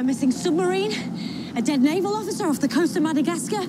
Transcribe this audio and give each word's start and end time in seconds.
A 0.00 0.02
missing 0.02 0.32
submarine, 0.32 0.92
a 1.56 1.60
dead 1.60 1.82
naval 1.82 2.14
officer 2.14 2.46
off 2.46 2.58
the 2.58 2.68
coast 2.68 2.96
of 2.96 3.02
Madagascar, 3.02 3.60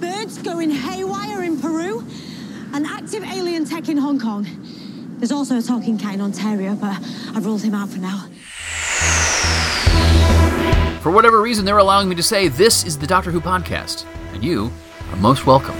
birds 0.00 0.36
going 0.42 0.68
haywire 0.68 1.44
in 1.44 1.60
Peru, 1.60 2.04
an 2.72 2.84
active 2.84 3.22
alien 3.22 3.64
tech 3.64 3.88
in 3.88 3.96
Hong 3.96 4.18
Kong. 4.18 4.48
There's 5.18 5.30
also 5.30 5.58
a 5.58 5.62
talking 5.62 5.96
cat 5.96 6.14
in 6.14 6.22
Ontario, 6.22 6.74
but 6.74 6.96
I've 7.36 7.46
ruled 7.46 7.62
him 7.62 7.74
out 7.74 7.88
for 7.88 8.00
now. 8.00 8.26
For 11.02 11.12
whatever 11.12 11.40
reason, 11.40 11.64
they're 11.64 11.78
allowing 11.78 12.08
me 12.08 12.16
to 12.16 12.22
say 12.24 12.48
this 12.48 12.84
is 12.84 12.98
the 12.98 13.06
Doctor 13.06 13.30
Who 13.30 13.40
podcast, 13.40 14.06
and 14.32 14.42
you 14.42 14.72
are 15.12 15.16
most 15.18 15.46
welcome. 15.46 15.76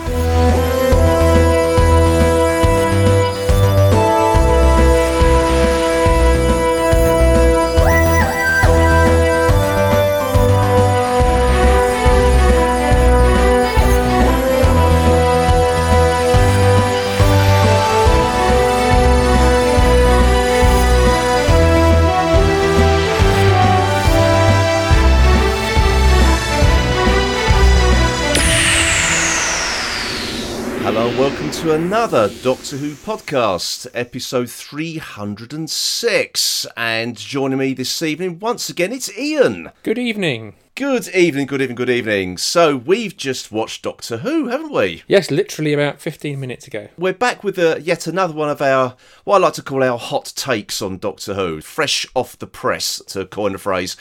Welcome 31.21 31.51
to 31.51 31.75
another 31.75 32.31
Doctor 32.43 32.79
Who 32.79 32.93
podcast, 32.93 33.87
episode 33.93 34.49
306. 34.49 36.67
And 36.79 37.15
joining 37.15 37.59
me 37.59 37.75
this 37.75 38.01
evening, 38.01 38.39
once 38.39 38.71
again, 38.71 38.91
it's 38.91 39.15
Ian. 39.19 39.71
Good 39.83 39.99
evening. 39.99 40.55
Good 40.75 41.09
evening, 41.09 41.47
good 41.47 41.61
evening, 41.61 41.77
good 41.77 41.91
evening. 41.91 42.39
So, 42.39 42.75
we've 42.75 43.15
just 43.15 43.53
watched 43.53 43.83
Doctor 43.83 44.17
Who, 44.17 44.49
haven't 44.49 44.73
we? 44.73 45.03
Yes, 45.09 45.31
literally 45.31 45.75
about 45.75 46.01
15 46.01 46.41
minutes 46.41 46.67
ago. 46.67 46.89
We're 46.97 47.13
back 47.13 47.45
with 47.45 47.59
uh, 47.59 47.77
yet 47.83 48.07
another 48.07 48.33
one 48.33 48.49
of 48.49 48.63
our, 48.63 48.97
what 49.25 49.37
I 49.37 49.41
like 49.41 49.53
to 49.55 49.63
call 49.63 49.85
our 49.85 49.99
hot 49.99 50.33
takes 50.35 50.81
on 50.81 50.97
Doctor 50.97 51.35
Who, 51.35 51.61
fresh 51.61 52.07
off 52.15 52.39
the 52.39 52.47
press, 52.47 53.03
to 53.09 53.27
coin 53.27 53.55
a 53.55 53.59
phrase. 53.59 53.95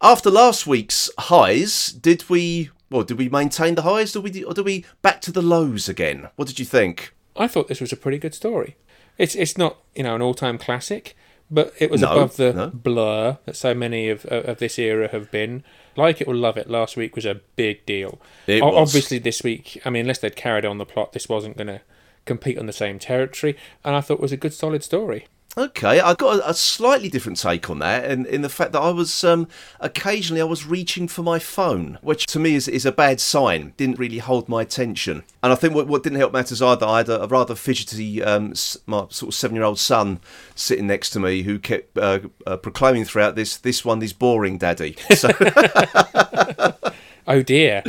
After 0.00 0.30
last 0.30 0.68
week's 0.68 1.10
highs, 1.18 1.88
did 1.88 2.30
we, 2.30 2.70
well, 2.92 3.02
did 3.04 3.18
we 3.18 3.28
maintain 3.28 3.74
the 3.74 3.82
highs, 3.82 4.12
did 4.12 4.22
we, 4.22 4.44
or 4.44 4.54
did 4.54 4.64
we 4.64 4.84
back 5.02 5.20
to 5.22 5.32
the 5.32 5.42
lows 5.42 5.88
again? 5.88 6.28
What 6.36 6.48
did 6.48 6.58
you 6.58 6.64
think? 6.64 7.12
I 7.36 7.48
thought 7.48 7.68
this 7.68 7.80
was 7.80 7.92
a 7.92 7.96
pretty 7.96 8.18
good 8.18 8.34
story. 8.34 8.76
It's 9.18 9.34
it's 9.34 9.58
not, 9.58 9.78
you 9.94 10.02
know, 10.02 10.14
an 10.14 10.22
all-time 10.22 10.58
classic, 10.58 11.16
but 11.50 11.72
it 11.78 11.90
was 11.90 12.00
No, 12.02 12.12
above 12.12 12.36
the 12.36 12.52
no. 12.52 12.70
blur 12.70 13.38
that 13.46 13.56
so 13.56 13.74
many 13.74 14.08
of 14.08 14.24
of 14.26 14.58
this 14.58 14.78
era 14.78 15.08
have 15.08 15.30
been. 15.30 15.64
Like 15.96 16.22
it 16.22 16.28
or 16.28 16.34
love 16.34 16.56
it, 16.56 16.70
last 16.70 16.96
week 16.96 17.14
was 17.14 17.26
a 17.26 17.40
big 17.56 17.84
deal. 17.84 18.18
It 18.46 18.62
O- 18.62 18.68
was. 18.68 18.88
Obviously 18.88 19.18
this 19.18 19.42
week, 19.42 19.80
I 19.84 19.90
mean, 19.90 20.00
unless 20.02 20.18
they'd 20.20 20.34
carried 20.36 20.64
on 20.64 20.78
the 20.78 20.86
plot, 20.86 21.12
this 21.12 21.28
wasn't 21.28 21.56
going 21.58 21.66
to 21.66 21.82
compete 22.24 22.58
on 22.58 22.64
the 22.66 22.72
same 22.72 22.98
territory, 22.98 23.56
and 23.84 23.94
I 23.94 24.00
thought 24.00 24.14
it 24.14 24.20
was 24.20 24.32
a 24.32 24.36
good 24.38 24.54
solid 24.54 24.82
story. 24.82 25.26
Okay, 25.54 26.00
I 26.00 26.14
got 26.14 26.38
a, 26.38 26.50
a 26.50 26.54
slightly 26.54 27.10
different 27.10 27.38
take 27.38 27.68
on 27.68 27.78
that, 27.80 28.10
in, 28.10 28.24
in 28.24 28.40
the 28.40 28.48
fact 28.48 28.72
that 28.72 28.80
I 28.80 28.88
was 28.88 29.22
um, 29.22 29.48
occasionally 29.80 30.40
I 30.40 30.44
was 30.44 30.64
reaching 30.64 31.08
for 31.08 31.22
my 31.22 31.38
phone, 31.38 31.98
which 32.00 32.24
to 32.28 32.38
me 32.38 32.54
is, 32.54 32.68
is 32.68 32.86
a 32.86 32.92
bad 32.92 33.20
sign. 33.20 33.74
Didn't 33.76 33.98
really 33.98 34.16
hold 34.18 34.48
my 34.48 34.62
attention, 34.62 35.24
and 35.42 35.52
I 35.52 35.56
think 35.56 35.74
what, 35.74 35.86
what 35.86 36.02
didn't 36.02 36.18
help 36.18 36.32
matters 36.32 36.62
either. 36.62 36.86
I 36.86 36.98
had 36.98 37.10
a, 37.10 37.24
a 37.24 37.26
rather 37.26 37.54
fidgety, 37.54 38.22
um, 38.22 38.54
my 38.86 39.06
sort 39.10 39.28
of 39.28 39.34
seven 39.34 39.54
year 39.54 39.64
old 39.64 39.78
son 39.78 40.20
sitting 40.54 40.86
next 40.86 41.10
to 41.10 41.20
me 41.20 41.42
who 41.42 41.58
kept 41.58 41.98
uh, 41.98 42.20
uh, 42.46 42.56
proclaiming 42.56 43.04
throughout 43.04 43.34
this 43.34 43.58
this 43.58 43.84
one 43.84 44.00
is 44.02 44.14
boring, 44.14 44.56
Daddy. 44.56 44.96
So 45.14 45.28
Oh 47.26 47.42
dear. 47.42 47.82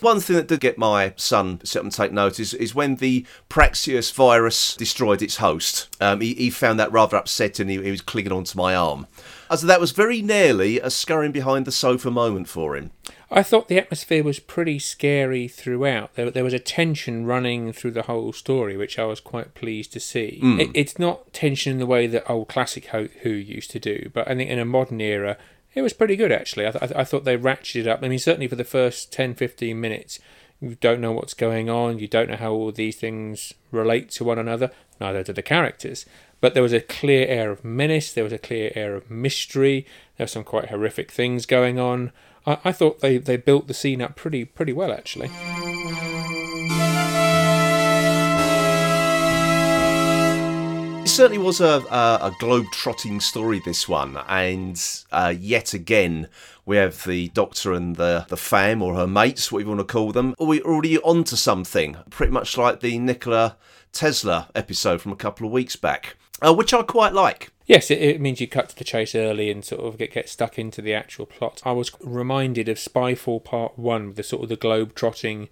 One 0.00 0.20
thing 0.20 0.36
that 0.36 0.48
did 0.48 0.60
get 0.60 0.78
my 0.78 1.12
son 1.16 1.60
sit 1.64 1.78
up 1.80 1.84
and 1.84 1.92
take 1.92 2.12
notice 2.12 2.54
is 2.54 2.74
when 2.74 2.96
the 2.96 3.26
Praxeus 3.48 4.12
virus 4.12 4.76
destroyed 4.76 5.22
its 5.22 5.36
host. 5.38 5.94
Um, 6.00 6.20
he, 6.20 6.34
he 6.34 6.50
found 6.50 6.78
that 6.78 6.92
rather 6.92 7.16
upsetting. 7.16 7.68
He, 7.68 7.82
he 7.82 7.90
was 7.90 8.00
clinging 8.00 8.32
onto 8.32 8.56
my 8.56 8.74
arm. 8.74 9.06
Uh, 9.50 9.56
So 9.56 9.66
that 9.66 9.80
was 9.80 9.90
very 9.92 10.22
nearly 10.22 10.78
a 10.78 10.90
scurrying 10.90 11.32
behind 11.32 11.64
the 11.66 11.72
sofa 11.72 12.10
moment 12.10 12.48
for 12.48 12.76
him. 12.76 12.90
I 13.30 13.42
thought 13.42 13.68
the 13.68 13.78
atmosphere 13.78 14.24
was 14.24 14.38
pretty 14.38 14.78
scary 14.78 15.48
throughout. 15.48 16.14
There, 16.14 16.30
there 16.30 16.44
was 16.44 16.54
a 16.54 16.58
tension 16.58 17.26
running 17.26 17.72
through 17.74 17.90
the 17.90 18.02
whole 18.02 18.32
story, 18.32 18.76
which 18.76 18.98
I 18.98 19.04
was 19.04 19.20
quite 19.20 19.54
pleased 19.54 19.92
to 19.94 20.00
see. 20.00 20.38
It, 20.42 20.70
it's 20.74 20.98
not 20.98 21.32
tension 21.34 21.72
in 21.72 21.78
the 21.78 21.86
way 21.86 22.06
that 22.06 22.30
old 22.30 22.48
classic 22.48 22.86
Ho- 22.86 23.08
Who 23.22 23.30
used 23.30 23.70
to 23.72 23.78
do, 23.80 24.10
but 24.14 24.26
I 24.28 24.34
think 24.34 24.48
in 24.48 24.58
a 24.58 24.64
modern 24.64 25.00
era, 25.02 25.36
it 25.78 25.82
was 25.82 25.92
pretty 25.92 26.16
good 26.16 26.32
actually. 26.32 26.66
I, 26.66 26.70
th- 26.72 26.92
I 26.94 27.04
thought 27.04 27.24
they 27.24 27.36
ratcheted 27.36 27.86
up. 27.86 28.00
I 28.02 28.08
mean, 28.08 28.18
certainly 28.18 28.48
for 28.48 28.56
the 28.56 28.64
first 28.64 29.12
10, 29.12 29.34
15 29.34 29.80
minutes, 29.80 30.18
you 30.60 30.76
don't 30.80 31.00
know 31.00 31.12
what's 31.12 31.34
going 31.34 31.70
on, 31.70 31.98
you 31.98 32.08
don't 32.08 32.28
know 32.28 32.36
how 32.36 32.52
all 32.52 32.72
these 32.72 32.96
things 32.96 33.54
relate 33.70 34.10
to 34.10 34.24
one 34.24 34.38
another, 34.38 34.70
neither 35.00 35.22
do 35.22 35.32
the 35.32 35.42
characters. 35.42 36.04
But 36.40 36.54
there 36.54 36.62
was 36.62 36.72
a 36.72 36.80
clear 36.80 37.26
air 37.26 37.50
of 37.50 37.64
menace, 37.64 38.12
there 38.12 38.24
was 38.24 38.32
a 38.32 38.38
clear 38.38 38.72
air 38.74 38.94
of 38.94 39.10
mystery, 39.10 39.86
there 40.16 40.24
were 40.24 40.28
some 40.28 40.44
quite 40.44 40.68
horrific 40.68 41.10
things 41.10 41.46
going 41.46 41.78
on. 41.78 42.12
I, 42.46 42.58
I 42.64 42.72
thought 42.72 43.00
they, 43.00 43.18
they 43.18 43.36
built 43.36 43.68
the 43.68 43.74
scene 43.74 44.02
up 44.02 44.16
pretty 44.16 44.44
pretty 44.44 44.72
well 44.72 44.92
actually. 44.92 45.30
Certainly 51.18 51.44
was 51.44 51.60
a, 51.60 51.82
a, 51.90 52.28
a 52.28 52.36
globe-trotting 52.38 53.18
story, 53.18 53.58
this 53.58 53.88
one. 53.88 54.16
And 54.28 54.80
uh, 55.10 55.34
yet 55.36 55.74
again, 55.74 56.28
we 56.64 56.76
have 56.76 57.02
the 57.02 57.26
Doctor 57.30 57.72
and 57.72 57.96
the, 57.96 58.24
the 58.28 58.36
fam, 58.36 58.82
or 58.82 58.94
her 58.94 59.08
mates, 59.08 59.50
what 59.50 59.58
you 59.58 59.66
want 59.66 59.80
to 59.80 59.84
call 59.84 60.12
them. 60.12 60.36
We're 60.38 60.62
already 60.62 60.96
onto 61.00 61.34
something, 61.34 61.96
pretty 62.08 62.30
much 62.30 62.56
like 62.56 62.78
the 62.78 63.00
Nikola 63.00 63.56
Tesla 63.90 64.48
episode 64.54 65.00
from 65.00 65.10
a 65.10 65.16
couple 65.16 65.44
of 65.44 65.50
weeks 65.50 65.74
back, 65.74 66.14
uh, 66.40 66.54
which 66.54 66.72
I 66.72 66.82
quite 66.82 67.14
like. 67.14 67.50
Yes, 67.66 67.90
it, 67.90 68.00
it 68.00 68.20
means 68.20 68.40
you 68.40 68.46
cut 68.46 68.68
to 68.68 68.76
the 68.76 68.84
chase 68.84 69.16
early 69.16 69.50
and 69.50 69.64
sort 69.64 69.80
of 69.80 69.98
get, 69.98 70.12
get 70.12 70.28
stuck 70.28 70.56
into 70.56 70.80
the 70.80 70.94
actual 70.94 71.26
plot. 71.26 71.60
I 71.64 71.72
was 71.72 71.90
reminded 72.00 72.68
of 72.68 72.76
Spyfall 72.76 73.42
Part 73.42 73.76
1 73.76 74.06
with 74.06 74.16
the 74.16 74.22
sort 74.22 74.44
of 74.44 74.50
the 74.50 74.56
globe 74.56 74.94
trotting 74.94 75.48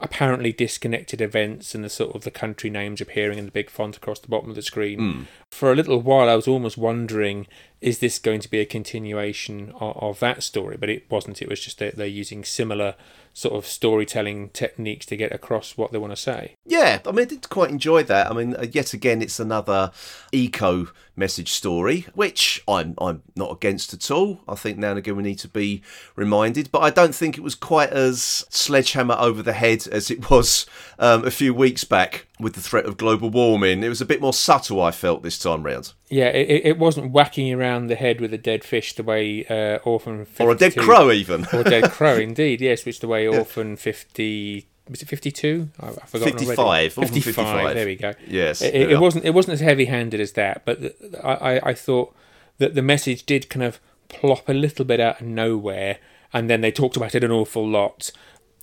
apparently 0.00 0.52
disconnected 0.52 1.20
events 1.20 1.74
and 1.74 1.84
the 1.84 1.88
sort 1.88 2.14
of 2.14 2.22
the 2.22 2.30
country 2.30 2.70
names 2.70 3.00
appearing 3.00 3.38
in 3.38 3.44
the 3.44 3.50
big 3.50 3.70
font 3.70 3.96
across 3.96 4.18
the 4.18 4.28
bottom 4.28 4.50
of 4.50 4.56
the 4.56 4.62
screen. 4.62 4.98
Hmm. 4.98 5.22
For 5.56 5.72
a 5.72 5.74
little 5.74 6.02
while, 6.02 6.28
I 6.28 6.34
was 6.34 6.46
almost 6.46 6.76
wondering, 6.76 7.46
is 7.80 8.00
this 8.00 8.18
going 8.18 8.40
to 8.40 8.50
be 8.50 8.60
a 8.60 8.66
continuation 8.66 9.72
of, 9.80 9.96
of 9.96 10.20
that 10.20 10.42
story? 10.42 10.76
But 10.76 10.90
it 10.90 11.10
wasn't. 11.10 11.40
It 11.40 11.48
was 11.48 11.60
just 11.60 11.78
that 11.78 11.96
they're 11.96 12.06
using 12.06 12.44
similar 12.44 12.94
sort 13.32 13.54
of 13.54 13.66
storytelling 13.66 14.50
techniques 14.50 15.06
to 15.06 15.16
get 15.16 15.32
across 15.32 15.78
what 15.78 15.92
they 15.92 15.98
want 15.98 16.10
to 16.10 16.16
say. 16.16 16.56
Yeah, 16.66 17.00
I 17.06 17.10
mean, 17.10 17.22
I 17.22 17.24
did 17.24 17.48
quite 17.48 17.70
enjoy 17.70 18.02
that. 18.02 18.30
I 18.30 18.34
mean, 18.34 18.54
uh, 18.54 18.66
yet 18.70 18.92
again, 18.92 19.22
it's 19.22 19.40
another 19.40 19.92
eco 20.30 20.88
message 21.16 21.50
story, 21.50 22.06
which 22.14 22.62
I'm 22.68 22.94
I'm 22.98 23.22
not 23.34 23.52
against 23.52 23.94
at 23.94 24.10
all. 24.10 24.40
I 24.46 24.54
think 24.54 24.76
now 24.76 24.90
and 24.90 24.98
again 24.98 25.16
we 25.16 25.22
need 25.22 25.38
to 25.40 25.48
be 25.48 25.82
reminded, 26.16 26.70
but 26.70 26.82
I 26.82 26.90
don't 26.90 27.14
think 27.14 27.38
it 27.38 27.42
was 27.42 27.54
quite 27.54 27.90
as 27.90 28.44
sledgehammer 28.50 29.16
over 29.18 29.42
the 29.42 29.54
head 29.54 29.86
as 29.88 30.10
it 30.10 30.30
was 30.30 30.66
um, 30.98 31.26
a 31.26 31.30
few 31.30 31.54
weeks 31.54 31.84
back 31.84 32.26
with 32.38 32.52
the 32.54 32.60
threat 32.60 32.84
of 32.84 32.96
global 32.96 33.30
warming. 33.30 33.82
It 33.82 33.88
was 33.88 34.00
a 34.00 34.06
bit 34.06 34.20
more 34.20 34.32
subtle, 34.32 34.82
I 34.82 34.90
felt 34.90 35.22
this 35.22 35.38
time 35.38 35.62
round, 35.62 35.92
Yeah, 36.10 36.26
it, 36.28 36.62
it- 36.66 36.78
wasn't 36.78 37.10
whacking 37.12 37.52
around 37.52 37.86
the 37.86 37.94
head 37.94 38.20
with 38.20 38.34
a 38.34 38.38
dead 38.38 38.62
fish 38.64 38.92
the 38.92 39.02
way 39.02 39.46
uh, 39.46 39.78
Orphan 39.84 40.24
52, 40.26 40.44
or 40.44 40.50
a 40.50 40.54
dead 40.54 40.76
crow 40.76 41.10
even. 41.10 41.46
or 41.52 41.60
a 41.60 41.64
dead 41.64 41.90
crow, 41.92 42.16
indeed. 42.16 42.60
Yes, 42.60 42.84
which 42.84 43.00
the 43.00 43.08
way 43.08 43.26
Orphan 43.26 43.76
fifty 43.76 44.66
was 44.88 45.02
it 45.02 45.08
fifty 45.08 45.32
two? 45.32 45.68
I've 45.80 45.94
forgotten 46.08 46.38
55, 46.38 46.58
already. 46.58 46.84
Orphan 46.96 47.14
55. 47.22 47.74
There 47.74 47.86
we 47.86 47.96
go. 47.96 48.12
Yes, 48.28 48.60
it, 48.62 48.74
it, 48.92 49.00
wasn't 49.00 49.24
it 49.24 49.30
wasn't 49.34 49.54
as 49.54 49.60
heavy 49.60 49.86
handed 49.86 50.20
as 50.20 50.32
that, 50.32 50.64
but 50.66 50.80
the, 50.82 51.20
I, 51.26 51.56
I 51.56 51.70
I 51.70 51.74
thought 51.74 52.14
that 52.58 52.74
the 52.74 52.82
message 52.82 53.24
did 53.26 53.48
kind 53.48 53.62
of 53.64 53.80
plop 54.08 54.48
a 54.48 54.52
little 54.52 54.84
bit 54.84 55.00
out 55.00 55.20
of 55.22 55.26
nowhere, 55.26 55.98
and 56.32 56.48
then 56.50 56.60
they 56.60 56.70
talked 56.70 56.96
about 56.96 57.14
it 57.14 57.24
an 57.24 57.30
awful 57.32 57.66
lot. 57.66 58.12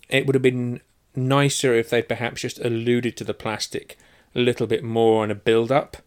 It 0.09 0.25
would 0.27 0.35
have 0.35 0.41
been 0.43 0.79
nicer 1.15 1.73
if 1.73 1.89
they 1.89 2.01
perhaps 2.01 2.41
just 2.41 2.59
alluded 2.59 3.15
to 3.17 3.23
the 3.23 3.33
plastic 3.33 3.97
a 4.35 4.39
little 4.39 4.67
bit 4.67 4.83
more 4.83 5.23
on 5.23 5.31
a 5.31 5.35
build 5.35 5.71
up 5.71 5.97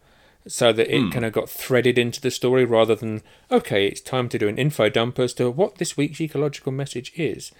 so 0.47 0.71
that 0.71 0.93
it 0.93 1.01
hmm. 1.01 1.09
kind 1.09 1.25
of 1.25 1.33
got 1.33 1.49
threaded 1.49 1.97
into 1.97 2.21
the 2.21 2.31
story 2.31 2.65
rather 2.65 2.95
than 2.95 3.21
okay 3.51 3.87
it's 3.87 4.01
time 4.01 4.29
to 4.29 4.39
do 4.39 4.47
an 4.47 4.57
info 4.57 4.89
dump 4.89 5.19
as 5.19 5.33
to 5.33 5.49
what 5.49 5.75
this 5.75 5.97
week's 5.97 6.21
ecological 6.21 6.71
message 6.71 7.11
is. 7.15 7.51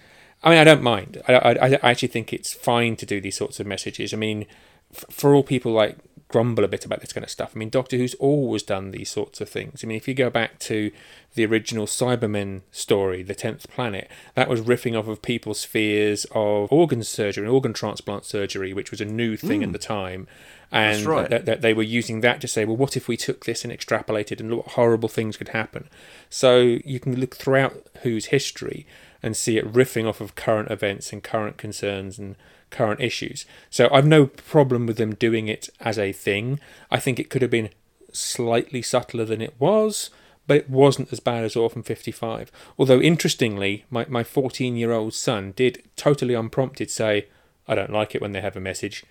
I 0.42 0.50
mean 0.50 0.58
i 0.58 0.64
don't 0.64 0.82
mind. 0.82 1.22
I, 1.28 1.34
I, 1.34 1.78
I 1.82 1.90
actually 1.90 2.08
think 2.08 2.32
it's 2.32 2.52
fine 2.52 2.96
to 2.96 3.06
do 3.06 3.20
these 3.20 3.36
sorts 3.36 3.60
of 3.60 3.66
messages. 3.66 4.14
I 4.14 4.16
mean 4.16 4.46
f- 4.94 5.04
for 5.10 5.34
all 5.34 5.42
people 5.42 5.72
like 5.72 5.96
grumble 6.28 6.62
a 6.62 6.68
bit 6.68 6.84
about 6.84 7.00
this 7.00 7.12
kind 7.12 7.24
of 7.24 7.30
stuff. 7.30 7.52
I 7.54 7.58
mean, 7.58 7.70
Doctor 7.70 7.96
Who's 7.96 8.14
always 8.14 8.62
done 8.62 8.90
these 8.90 9.10
sorts 9.10 9.40
of 9.40 9.48
things. 9.48 9.82
I 9.82 9.86
mean, 9.86 9.96
if 9.96 10.06
you 10.06 10.14
go 10.14 10.28
back 10.28 10.58
to 10.60 10.90
the 11.34 11.46
original 11.46 11.86
Cybermen 11.86 12.62
story, 12.70 13.22
The 13.22 13.34
Tenth 13.34 13.68
Planet, 13.70 14.10
that 14.34 14.48
was 14.48 14.60
riffing 14.60 14.98
off 14.98 15.08
of 15.08 15.22
people's 15.22 15.64
fears 15.64 16.26
of 16.32 16.70
organ 16.70 17.02
surgery 17.02 17.44
and 17.44 17.52
organ 17.52 17.72
transplant 17.72 18.26
surgery, 18.26 18.74
which 18.74 18.90
was 18.90 19.00
a 19.00 19.06
new 19.06 19.36
thing 19.36 19.62
at 19.62 19.68
hmm. 19.68 19.72
the 19.72 19.78
time. 19.78 20.26
And 20.70 21.06
right. 21.06 21.30
that, 21.30 21.46
that 21.46 21.62
they 21.62 21.72
were 21.72 21.82
using 21.82 22.20
that 22.20 22.42
to 22.42 22.48
say, 22.48 22.66
well, 22.66 22.76
what 22.76 22.94
if 22.94 23.08
we 23.08 23.16
took 23.16 23.46
this 23.46 23.64
and 23.64 23.72
extrapolated 23.72 24.38
and 24.38 24.54
what 24.54 24.68
horrible 24.68 25.08
things 25.08 25.38
could 25.38 25.48
happen? 25.48 25.88
So 26.28 26.78
you 26.84 27.00
can 27.00 27.18
look 27.18 27.36
throughout 27.36 27.86
Who's 28.02 28.26
history 28.26 28.86
and 29.22 29.34
see 29.34 29.56
it 29.56 29.72
riffing 29.72 30.06
off 30.06 30.20
of 30.20 30.34
current 30.34 30.70
events 30.70 31.10
and 31.12 31.24
current 31.24 31.56
concerns 31.56 32.18
and 32.18 32.36
current 32.70 33.00
issues. 33.00 33.44
So 33.70 33.88
I've 33.92 34.06
no 34.06 34.26
problem 34.26 34.86
with 34.86 34.96
them 34.96 35.14
doing 35.14 35.48
it 35.48 35.68
as 35.80 35.98
a 35.98 36.12
thing. 36.12 36.60
I 36.90 36.98
think 36.98 37.18
it 37.18 37.30
could 37.30 37.42
have 37.42 37.50
been 37.50 37.70
slightly 38.12 38.82
subtler 38.82 39.24
than 39.24 39.40
it 39.40 39.54
was, 39.58 40.10
but 40.46 40.56
it 40.56 40.70
wasn't 40.70 41.12
as 41.12 41.20
bad 41.20 41.44
as 41.44 41.56
Orphan 41.56 41.82
55. 41.82 42.50
Although, 42.78 43.00
interestingly, 43.00 43.84
my, 43.90 44.06
my 44.08 44.24
14 44.24 44.76
year 44.76 44.92
old 44.92 45.14
son 45.14 45.52
did 45.56 45.82
totally 45.96 46.34
unprompted 46.34 46.90
say, 46.90 47.28
I 47.66 47.74
don't 47.74 47.92
like 47.92 48.14
it 48.14 48.22
when 48.22 48.32
they 48.32 48.40
have 48.40 48.56
a 48.56 48.60
message. 48.60 49.04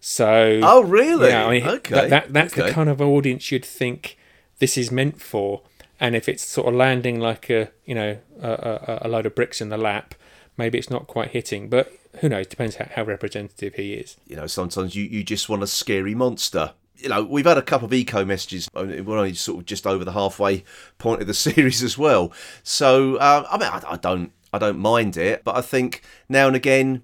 So. 0.00 0.60
Oh, 0.62 0.82
really? 0.82 1.28
Yeah, 1.28 1.46
I 1.46 1.50
mean, 1.50 1.66
Okay, 1.66 1.94
that, 1.94 2.10
that, 2.10 2.32
that's 2.32 2.54
the 2.54 2.70
kind 2.70 2.88
of 2.88 3.00
audience 3.00 3.50
you'd 3.50 3.64
think 3.64 4.18
this 4.58 4.76
is 4.76 4.90
meant 4.90 5.22
for. 5.22 5.62
And 6.00 6.16
if 6.16 6.28
it's 6.28 6.44
sort 6.44 6.68
of 6.68 6.74
landing 6.74 7.20
like 7.20 7.48
a, 7.48 7.70
you 7.84 7.94
know, 7.94 8.18
a, 8.40 8.50
a, 8.50 8.98
a 9.02 9.08
load 9.08 9.26
of 9.26 9.34
bricks 9.34 9.60
in 9.60 9.68
the 9.68 9.78
lap, 9.78 10.14
maybe 10.56 10.76
it's 10.76 10.90
not 10.90 11.06
quite 11.06 11.30
hitting. 11.30 11.68
But 11.68 11.92
who 12.20 12.28
knows? 12.28 12.46
Depends 12.46 12.76
how, 12.76 12.86
how 12.90 13.04
representative 13.04 13.74
he 13.74 13.94
is. 13.94 14.16
you 14.26 14.36
know, 14.36 14.46
sometimes 14.46 14.94
you, 14.94 15.04
you 15.04 15.24
just 15.24 15.48
want 15.48 15.62
a 15.62 15.66
scary 15.66 16.14
monster. 16.14 16.72
You 16.96 17.08
know, 17.08 17.22
we've 17.24 17.46
had 17.46 17.58
a 17.58 17.62
couple 17.62 17.86
of 17.86 17.92
eco 17.92 18.24
messages. 18.24 18.68
We're 18.74 19.18
only 19.18 19.34
sort 19.34 19.58
of 19.58 19.66
just 19.66 19.86
over 19.86 20.04
the 20.04 20.12
halfway 20.12 20.64
point 20.98 21.20
of 21.20 21.26
the 21.26 21.34
series 21.34 21.82
as 21.82 21.98
well. 21.98 22.32
So, 22.62 23.16
uh, 23.16 23.46
I 23.50 23.58
mean, 23.58 23.68
I, 23.68 23.82
I 23.92 23.96
don't, 23.96 24.32
I 24.52 24.58
don't 24.58 24.78
mind 24.78 25.16
it, 25.16 25.42
but 25.44 25.56
I 25.56 25.60
think 25.60 26.02
now 26.28 26.46
and 26.46 26.56
again, 26.56 27.02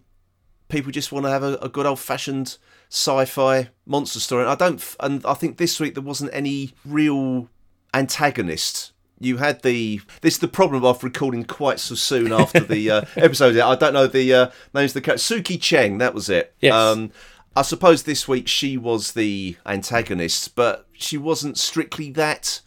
people 0.69 0.93
just 0.93 1.13
want 1.13 1.27
to 1.27 1.31
have 1.31 1.43
a, 1.43 1.55
a 1.57 1.69
good 1.69 1.87
old 1.87 1.99
fashioned 1.99 2.57
sci-fi 2.89 3.71
monster 3.87 4.21
story. 4.21 4.43
And 4.43 4.51
I 4.51 4.55
don't, 4.55 4.97
and 5.01 5.25
I 5.27 5.35
think 5.35 5.57
this 5.57 5.79
week 5.81 5.95
there 5.95 6.03
wasn't 6.03 6.31
any 6.33 6.73
real 6.85 7.49
antagonist. 7.93 8.93
You 9.21 9.37
had 9.37 9.63
the 9.63 10.01
this 10.23 10.35
is 10.35 10.41
the 10.41 10.49
problem 10.49 10.85
of 10.85 11.05
recording 11.05 11.45
quite 11.45 11.79
so 11.79 11.95
soon 11.95 12.33
after 12.33 12.61
the 12.61 12.91
uh, 12.91 13.03
episode. 13.17 13.57
I 13.59 13.77
don't 13.77 13.93
know 13.93 14.07
the 14.07 14.33
uh, 14.33 14.51
names 14.75 14.91
of 14.91 14.95
the 14.95 15.01
character. 15.03 15.35
Suki 15.35 15.61
Cheng, 15.61 15.99
that 15.99 16.15
was 16.15 16.29
it. 16.29 16.55
Yes. 16.61 16.73
Um, 16.73 17.13
I 17.55 17.63
suppose 17.63 18.05
this 18.05 18.27
week 18.27 18.49
she 18.49 18.77
was 18.77 19.13
the 19.13 19.57
antagonist, 19.67 20.55
but 20.55 20.87
she 20.93 21.19
wasn't 21.19 21.59
strictly 21.59 22.11
that 22.13 22.61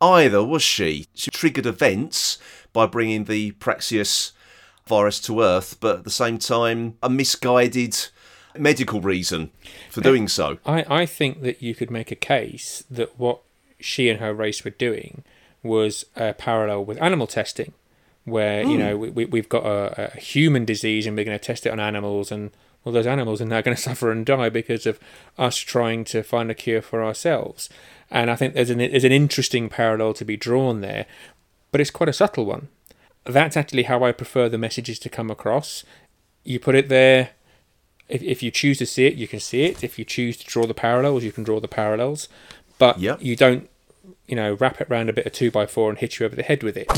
either, 0.00 0.44
was 0.44 0.62
she? 0.62 1.06
She 1.14 1.30
triggered 1.30 1.66
events 1.66 2.38
by 2.72 2.86
bringing 2.86 3.24
the 3.24 3.52
Praxeus 3.52 4.32
virus 4.86 5.20
to 5.22 5.40
Earth, 5.40 5.78
but 5.80 5.98
at 5.98 6.04
the 6.04 6.10
same 6.10 6.38
time, 6.38 6.98
a 7.02 7.08
misguided 7.08 7.96
medical 8.56 9.00
reason 9.00 9.50
for 9.90 10.00
doing 10.00 10.28
so. 10.28 10.58
I, 10.66 10.84
I 10.88 11.06
think 11.06 11.42
that 11.42 11.62
you 11.62 11.74
could 11.74 11.90
make 11.90 12.10
a 12.10 12.16
case 12.16 12.84
that 12.90 13.18
what 13.18 13.40
she 13.80 14.08
and 14.08 14.20
her 14.20 14.34
race 14.34 14.64
were 14.64 14.70
doing 14.70 15.24
was 15.62 16.04
a 16.16 16.34
parallel 16.34 16.84
with 16.84 17.00
animal 17.00 17.26
testing, 17.26 17.72
where 18.24 18.62
you 18.62 18.74
hmm. 18.74 18.78
know 18.78 18.96
we, 18.96 19.10
we, 19.10 19.24
we've 19.26 19.48
got 19.48 19.64
a, 19.64 20.12
a 20.14 20.18
human 20.18 20.64
disease 20.64 21.06
and 21.06 21.16
we're 21.16 21.24
going 21.24 21.38
to 21.38 21.44
test 21.44 21.66
it 21.66 21.70
on 21.70 21.80
animals, 21.80 22.30
and 22.32 22.50
well, 22.84 22.92
those 22.92 23.06
animals 23.06 23.40
are 23.40 23.46
now 23.46 23.60
going 23.60 23.76
to 23.76 23.82
suffer 23.82 24.10
and 24.10 24.26
die 24.26 24.48
because 24.48 24.86
of 24.86 24.98
us 25.38 25.56
trying 25.56 26.04
to 26.04 26.22
find 26.22 26.50
a 26.50 26.54
cure 26.54 26.82
for 26.82 27.02
ourselves. 27.02 27.68
And 28.10 28.30
I 28.30 28.36
think 28.36 28.54
there's 28.54 28.70
an 28.70 28.78
there's 28.78 29.04
an 29.04 29.12
interesting 29.12 29.68
parallel 29.68 30.14
to 30.14 30.24
be 30.24 30.36
drawn 30.36 30.80
there, 30.80 31.06
but 31.70 31.80
it's 31.80 31.90
quite 31.90 32.08
a 32.08 32.12
subtle 32.12 32.44
one. 32.44 32.68
That's 33.24 33.56
actually 33.56 33.84
how 33.84 34.02
I 34.04 34.12
prefer 34.12 34.48
the 34.48 34.58
messages 34.58 34.98
to 35.00 35.08
come 35.08 35.30
across. 35.30 35.84
You 36.44 36.58
put 36.58 36.74
it 36.74 36.88
there, 36.88 37.30
if, 38.08 38.22
if 38.22 38.42
you 38.42 38.50
choose 38.50 38.78
to 38.78 38.86
see 38.86 39.06
it, 39.06 39.14
you 39.14 39.26
can 39.26 39.40
see 39.40 39.64
it. 39.64 39.82
If 39.82 39.98
you 39.98 40.04
choose 40.04 40.36
to 40.38 40.44
draw 40.44 40.66
the 40.66 40.74
parallels, 40.74 41.24
you 41.24 41.32
can 41.32 41.44
draw 41.44 41.60
the 41.60 41.68
parallels. 41.68 42.28
But 42.78 42.98
Yep. 42.98 43.22
you 43.22 43.36
don't, 43.36 43.70
you 44.26 44.36
know, 44.36 44.54
wrap 44.54 44.80
it 44.80 44.88
around 44.90 45.08
a 45.08 45.12
bit 45.12 45.26
of 45.26 45.32
two 45.32 45.50
by 45.50 45.66
four 45.66 45.90
and 45.90 45.98
hit 45.98 46.18
you 46.18 46.26
over 46.26 46.36
the 46.36 46.42
head 46.42 46.62
with 46.62 46.76
it. 46.76 46.88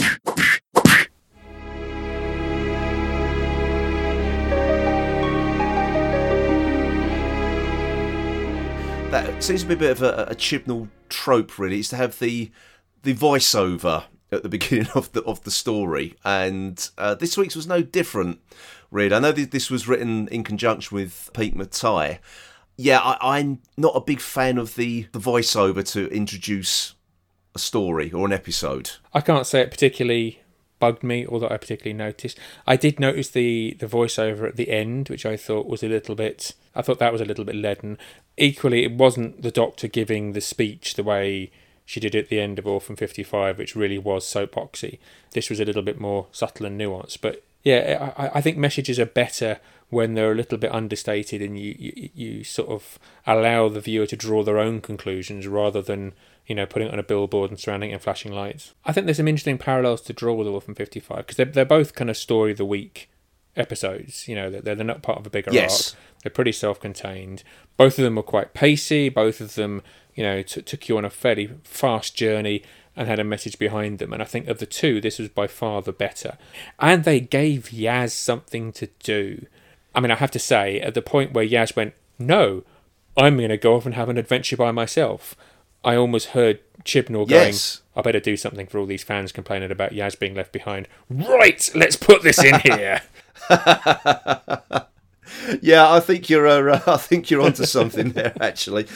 That 9.10 9.44
seems 9.44 9.62
to 9.62 9.68
be 9.68 9.74
a 9.74 9.76
bit 9.76 9.90
of 9.92 10.02
a, 10.02 10.24
a 10.30 10.34
Chibnall 10.34 10.88
trope, 11.08 11.58
really. 11.58 11.78
Is 11.78 11.88
to 11.90 11.96
have 11.96 12.18
the 12.18 12.50
the 13.04 13.14
voiceover 13.14 14.04
at 14.32 14.42
the 14.42 14.48
beginning 14.50 14.88
of 14.94 15.12
the 15.12 15.22
of 15.22 15.42
the 15.44 15.52
story, 15.52 16.16
and 16.24 16.90
uh, 16.98 17.14
this 17.14 17.36
week's 17.36 17.54
was 17.54 17.66
no 17.66 17.80
different. 17.80 18.40
Really, 18.90 19.14
I 19.14 19.20
know 19.20 19.32
that 19.32 19.52
this 19.52 19.70
was 19.70 19.86
written 19.86 20.26
in 20.28 20.42
conjunction 20.42 20.96
with 20.96 21.30
Pete 21.32 21.56
McTighe. 21.56 22.18
Yeah, 22.76 22.98
I, 22.98 23.38
I'm 23.38 23.60
not 23.76 23.94
a 23.94 24.00
big 24.00 24.20
fan 24.20 24.58
of 24.58 24.74
the 24.74 25.06
the 25.12 25.20
voiceover 25.20 25.88
to 25.92 26.08
introduce 26.08 26.93
a 27.54 27.58
story 27.58 28.10
or 28.12 28.26
an 28.26 28.32
episode. 28.32 28.92
I 29.12 29.20
can't 29.20 29.46
say 29.46 29.60
it 29.60 29.70
particularly 29.70 30.40
bugged 30.80 31.02
me 31.02 31.24
or 31.24 31.40
that 31.40 31.52
I 31.52 31.56
particularly 31.56 31.96
noticed. 31.96 32.38
I 32.66 32.76
did 32.76 33.00
notice 33.00 33.28
the 33.28 33.76
the 33.78 33.86
voiceover 33.86 34.48
at 34.48 34.56
the 34.56 34.70
end, 34.70 35.08
which 35.08 35.24
I 35.24 35.36
thought 35.36 35.66
was 35.66 35.82
a 35.82 35.88
little 35.88 36.14
bit. 36.14 36.52
I 36.74 36.82
thought 36.82 36.98
that 36.98 37.12
was 37.12 37.20
a 37.20 37.24
little 37.24 37.44
bit 37.44 37.54
leaden. 37.54 37.98
Equally, 38.36 38.84
it 38.84 38.92
wasn't 38.92 39.42
the 39.42 39.50
Doctor 39.50 39.88
giving 39.88 40.32
the 40.32 40.40
speech 40.40 40.94
the 40.94 41.04
way 41.04 41.50
she 41.86 42.00
did 42.00 42.14
at 42.14 42.28
the 42.28 42.40
end 42.40 42.58
of 42.58 42.66
Orphan 42.66 42.96
Fifty 42.96 43.22
Five, 43.22 43.58
which 43.58 43.76
really 43.76 43.98
was 43.98 44.24
soapboxy. 44.26 44.98
This 45.32 45.48
was 45.48 45.60
a 45.60 45.64
little 45.64 45.82
bit 45.82 46.00
more 46.00 46.26
subtle 46.32 46.66
and 46.66 46.80
nuanced, 46.80 47.18
but 47.20 47.44
yeah, 47.62 48.12
I, 48.16 48.38
I 48.38 48.40
think 48.40 48.58
messages 48.58 48.98
are 48.98 49.06
better 49.06 49.58
when 49.94 50.14
they're 50.14 50.32
a 50.32 50.34
little 50.34 50.58
bit 50.58 50.72
understated 50.74 51.40
and 51.40 51.58
you, 51.58 51.74
you 51.78 52.08
you 52.14 52.44
sort 52.44 52.68
of 52.68 52.98
allow 53.26 53.68
the 53.68 53.80
viewer 53.80 54.06
to 54.06 54.16
draw 54.16 54.42
their 54.42 54.58
own 54.58 54.80
conclusions 54.80 55.46
rather 55.46 55.80
than 55.80 56.12
you 56.46 56.54
know 56.54 56.66
putting 56.66 56.88
it 56.88 56.92
on 56.92 56.98
a 56.98 57.02
billboard 57.04 57.50
and 57.50 57.58
surrounding 57.58 57.90
it 57.90 57.94
in 57.94 57.98
flashing 58.00 58.32
lights. 58.32 58.74
I 58.84 58.92
think 58.92 59.06
there's 59.06 59.16
some 59.16 59.28
interesting 59.28 59.56
parallels 59.58 60.02
to 60.02 60.12
draw 60.12 60.34
with 60.34 60.46
Orphan 60.48 60.74
55 60.74 61.16
because 61.18 61.36
they're, 61.36 61.46
they're 61.46 61.64
both 61.64 61.94
kind 61.94 62.10
of 62.10 62.16
story 62.16 62.50
of 62.52 62.58
the 62.58 62.64
week 62.66 63.08
episodes. 63.56 64.28
You 64.28 64.34
know, 64.34 64.50
they're, 64.50 64.74
they're 64.74 64.84
not 64.84 65.02
part 65.02 65.18
of 65.18 65.26
a 65.26 65.30
bigger 65.30 65.52
Yes. 65.52 65.92
arc. 65.94 66.00
They're 66.22 66.30
pretty 66.30 66.52
self-contained. 66.52 67.42
Both 67.76 67.98
of 67.98 68.04
them 68.04 68.16
were 68.16 68.22
quite 68.22 68.54
pacey. 68.54 69.08
Both 69.08 69.40
of 69.40 69.54
them, 69.54 69.82
you 70.14 70.22
know, 70.22 70.42
t- 70.42 70.62
took 70.62 70.88
you 70.88 70.96
on 70.98 71.04
a 71.04 71.10
fairly 71.10 71.50
fast 71.64 72.16
journey 72.16 72.62
and 72.96 73.08
had 73.08 73.18
a 73.18 73.24
message 73.24 73.58
behind 73.58 73.98
them. 73.98 74.12
And 74.12 74.22
I 74.22 74.24
think 74.24 74.48
of 74.48 74.58
the 74.58 74.66
two, 74.66 75.00
this 75.00 75.18
was 75.18 75.28
by 75.28 75.46
far 75.46 75.82
the 75.82 75.92
better. 75.92 76.38
And 76.78 77.04
they 77.04 77.20
gave 77.20 77.64
Yaz 77.70 78.10
something 78.12 78.72
to 78.72 78.88
do. 79.02 79.46
I 79.94 80.00
mean, 80.00 80.10
I 80.10 80.16
have 80.16 80.30
to 80.32 80.38
say, 80.38 80.80
at 80.80 80.94
the 80.94 81.02
point 81.02 81.32
where 81.32 81.46
Yaz 81.46 81.76
went, 81.76 81.94
no, 82.18 82.64
I'm 83.16 83.36
going 83.36 83.50
to 83.50 83.56
go 83.56 83.76
off 83.76 83.86
and 83.86 83.94
have 83.94 84.08
an 84.08 84.18
adventure 84.18 84.56
by 84.56 84.72
myself. 84.72 85.34
I 85.84 85.96
almost 85.96 86.28
heard 86.28 86.60
Chibnall 86.84 87.28
going, 87.28 87.54
I 87.94 88.02
better 88.02 88.20
do 88.20 88.36
something 88.36 88.66
for 88.66 88.78
all 88.78 88.86
these 88.86 89.04
fans 89.04 89.32
complaining 89.32 89.70
about 89.70 89.92
Yaz 89.92 90.18
being 90.18 90.34
left 90.34 90.52
behind. 90.52 90.88
Right, 91.08 91.70
let's 91.74 91.96
put 91.96 92.22
this 92.22 92.42
in 92.42 92.60
here. 92.60 93.02
Yeah, 95.60 95.92
I 95.92 96.00
think 96.00 96.28
you're. 96.30 96.46
Uh, 96.46 96.80
I 96.86 96.96
think 96.96 97.30
you're 97.30 97.42
onto 97.42 97.64
something 97.64 98.10
there. 98.10 98.34
Actually, 98.40 98.86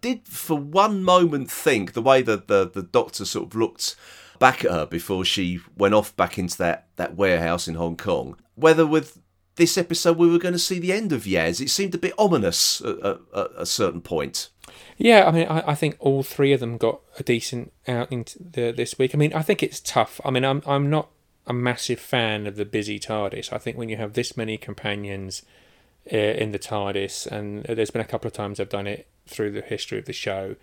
did 0.00 0.26
for 0.26 0.56
one 0.56 1.02
moment 1.02 1.50
think 1.50 1.92
the 1.92 2.02
way 2.02 2.22
that 2.22 2.48
the 2.48 2.68
the 2.68 2.82
doctor 2.82 3.24
sort 3.24 3.48
of 3.48 3.54
looked 3.54 3.96
back 4.38 4.64
at 4.64 4.70
her 4.70 4.86
before 4.86 5.24
she 5.24 5.60
went 5.76 5.94
off 5.94 6.14
back 6.16 6.38
into 6.38 6.58
that 6.58 6.86
that 6.96 7.16
warehouse 7.16 7.68
in 7.68 7.74
Hong 7.74 7.96
Kong. 7.96 8.36
Whether 8.54 8.86
with 8.86 9.18
this 9.56 9.76
episode 9.76 10.16
we 10.16 10.30
were 10.30 10.38
going 10.38 10.54
to 10.54 10.58
see 10.58 10.78
the 10.78 10.92
end 10.92 11.12
of 11.12 11.24
Yaz, 11.24 11.60
it 11.60 11.70
seemed 11.70 11.94
a 11.94 11.98
bit 11.98 12.14
ominous 12.18 12.80
at, 12.80 12.98
at, 12.98 13.18
at 13.34 13.48
a 13.56 13.66
certain 13.66 14.00
point. 14.00 14.48
Yeah, 14.96 15.26
I 15.26 15.30
mean, 15.30 15.46
I, 15.48 15.70
I 15.72 15.74
think 15.74 15.96
all 15.98 16.22
three 16.22 16.52
of 16.52 16.60
them 16.60 16.76
got 16.76 17.00
a 17.18 17.22
decent 17.22 17.72
outing 17.88 18.26
the, 18.38 18.72
this 18.72 18.98
week. 18.98 19.14
I 19.14 19.18
mean, 19.18 19.32
I 19.32 19.42
think 19.42 19.62
it's 19.62 19.80
tough. 19.80 20.20
I 20.24 20.30
mean, 20.30 20.44
I'm 20.44 20.62
I'm 20.66 20.88
not 20.88 21.08
a 21.46 21.52
massive 21.52 21.98
fan 21.98 22.46
of 22.46 22.56
the 22.56 22.64
busy 22.64 22.98
TARDIS. 22.98 23.52
I 23.52 23.58
think 23.58 23.76
when 23.76 23.88
you 23.88 23.96
have 23.96 24.12
this 24.12 24.36
many 24.36 24.56
companions 24.56 25.42
uh, 26.12 26.16
in 26.16 26.52
the 26.52 26.58
TARDIS, 26.58 27.26
and 27.26 27.64
there's 27.64 27.90
been 27.90 28.00
a 28.00 28.06
couple 28.06 28.28
of 28.28 28.32
times 28.32 28.60
I've 28.60 28.68
done 28.68 28.86
it 28.86 29.08
through 29.26 29.50
the 29.52 29.60
history 29.60 29.98
of 29.98 30.04
the 30.04 30.12
show. 30.12 30.56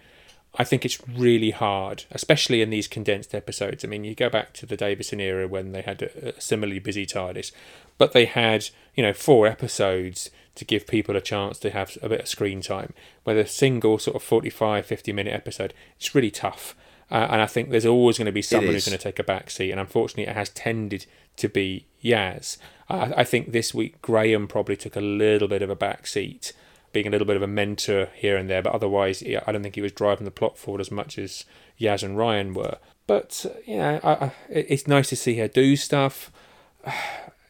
I 0.55 0.63
think 0.63 0.83
it's 0.83 0.99
really 1.07 1.51
hard, 1.51 2.05
especially 2.11 2.61
in 2.61 2.71
these 2.71 2.87
condensed 2.87 3.35
episodes. 3.35 3.85
I 3.85 3.87
mean, 3.87 4.03
you 4.03 4.15
go 4.15 4.29
back 4.29 4.53
to 4.53 4.65
the 4.65 4.77
Davison 4.77 5.19
era 5.19 5.47
when 5.47 5.73
they 5.73 5.81
had 5.81 6.01
a, 6.01 6.29
a 6.29 6.41
similarly 6.41 6.79
busy 6.79 7.05
TARDIS, 7.05 7.51
but 7.99 8.13
they 8.13 8.25
had, 8.25 8.69
you 8.95 9.03
know, 9.03 9.13
four 9.13 9.45
episodes 9.45 10.31
to 10.55 10.65
give 10.65 10.87
people 10.87 11.15
a 11.15 11.21
chance 11.21 11.59
to 11.59 11.69
have 11.69 11.95
a 12.01 12.09
bit 12.09 12.21
of 12.21 12.27
screen 12.27 12.61
time. 12.61 12.93
Where 13.23 13.37
a 13.37 13.45
single 13.45 13.99
sort 13.99 14.15
of 14.15 14.23
45, 14.23 14.87
50 14.87 15.13
minute 15.13 15.33
episode, 15.33 15.75
it's 15.97 16.15
really 16.15 16.31
tough. 16.31 16.75
Uh, 17.11 17.27
and 17.29 17.41
I 17.41 17.45
think 17.45 17.69
there's 17.69 17.85
always 17.85 18.17
going 18.17 18.25
to 18.25 18.31
be 18.31 18.41
someone 18.41 18.73
who's 18.73 18.87
going 18.87 18.97
to 18.97 19.03
take 19.03 19.19
a 19.19 19.23
back 19.23 19.49
seat. 19.51 19.71
And 19.71 19.79
unfortunately, 19.79 20.29
it 20.31 20.35
has 20.35 20.49
tended 20.49 21.05
to 21.37 21.49
be 21.49 21.85
Yaz. 22.03 22.57
I, 22.89 23.13
I 23.17 23.23
think 23.23 23.51
this 23.51 23.73
week 23.73 24.01
Graham 24.01 24.47
probably 24.47 24.75
took 24.75 24.95
a 24.95 25.01
little 25.01 25.47
bit 25.47 25.61
of 25.61 25.69
a 25.69 25.75
back 25.75 26.07
seat. 26.07 26.53
being 26.91 27.07
a 27.07 27.09
little 27.09 27.27
bit 27.27 27.35
of 27.35 27.41
a 27.41 27.47
mentor 27.47 28.09
here 28.15 28.37
and 28.37 28.49
there, 28.49 28.61
but 28.61 28.73
otherwise, 28.73 29.21
yeah, 29.21 29.43
I 29.45 29.51
don't 29.51 29.63
think 29.63 29.75
he 29.75 29.81
was 29.81 29.91
driving 29.91 30.25
the 30.25 30.31
plot 30.31 30.57
forward 30.57 30.81
as 30.81 30.91
much 30.91 31.17
as 31.17 31.45
Yaz 31.79 32.03
and 32.03 32.17
Ryan 32.17 32.53
were. 32.53 32.77
But 33.07 33.45
uh, 33.47 33.59
you 33.65 33.77
know, 33.77 33.99
I, 34.03 34.11
I, 34.11 34.31
it's 34.49 34.87
nice 34.87 35.09
to 35.09 35.15
see 35.15 35.37
her 35.37 35.47
do 35.47 35.75
stuff. 35.75 36.31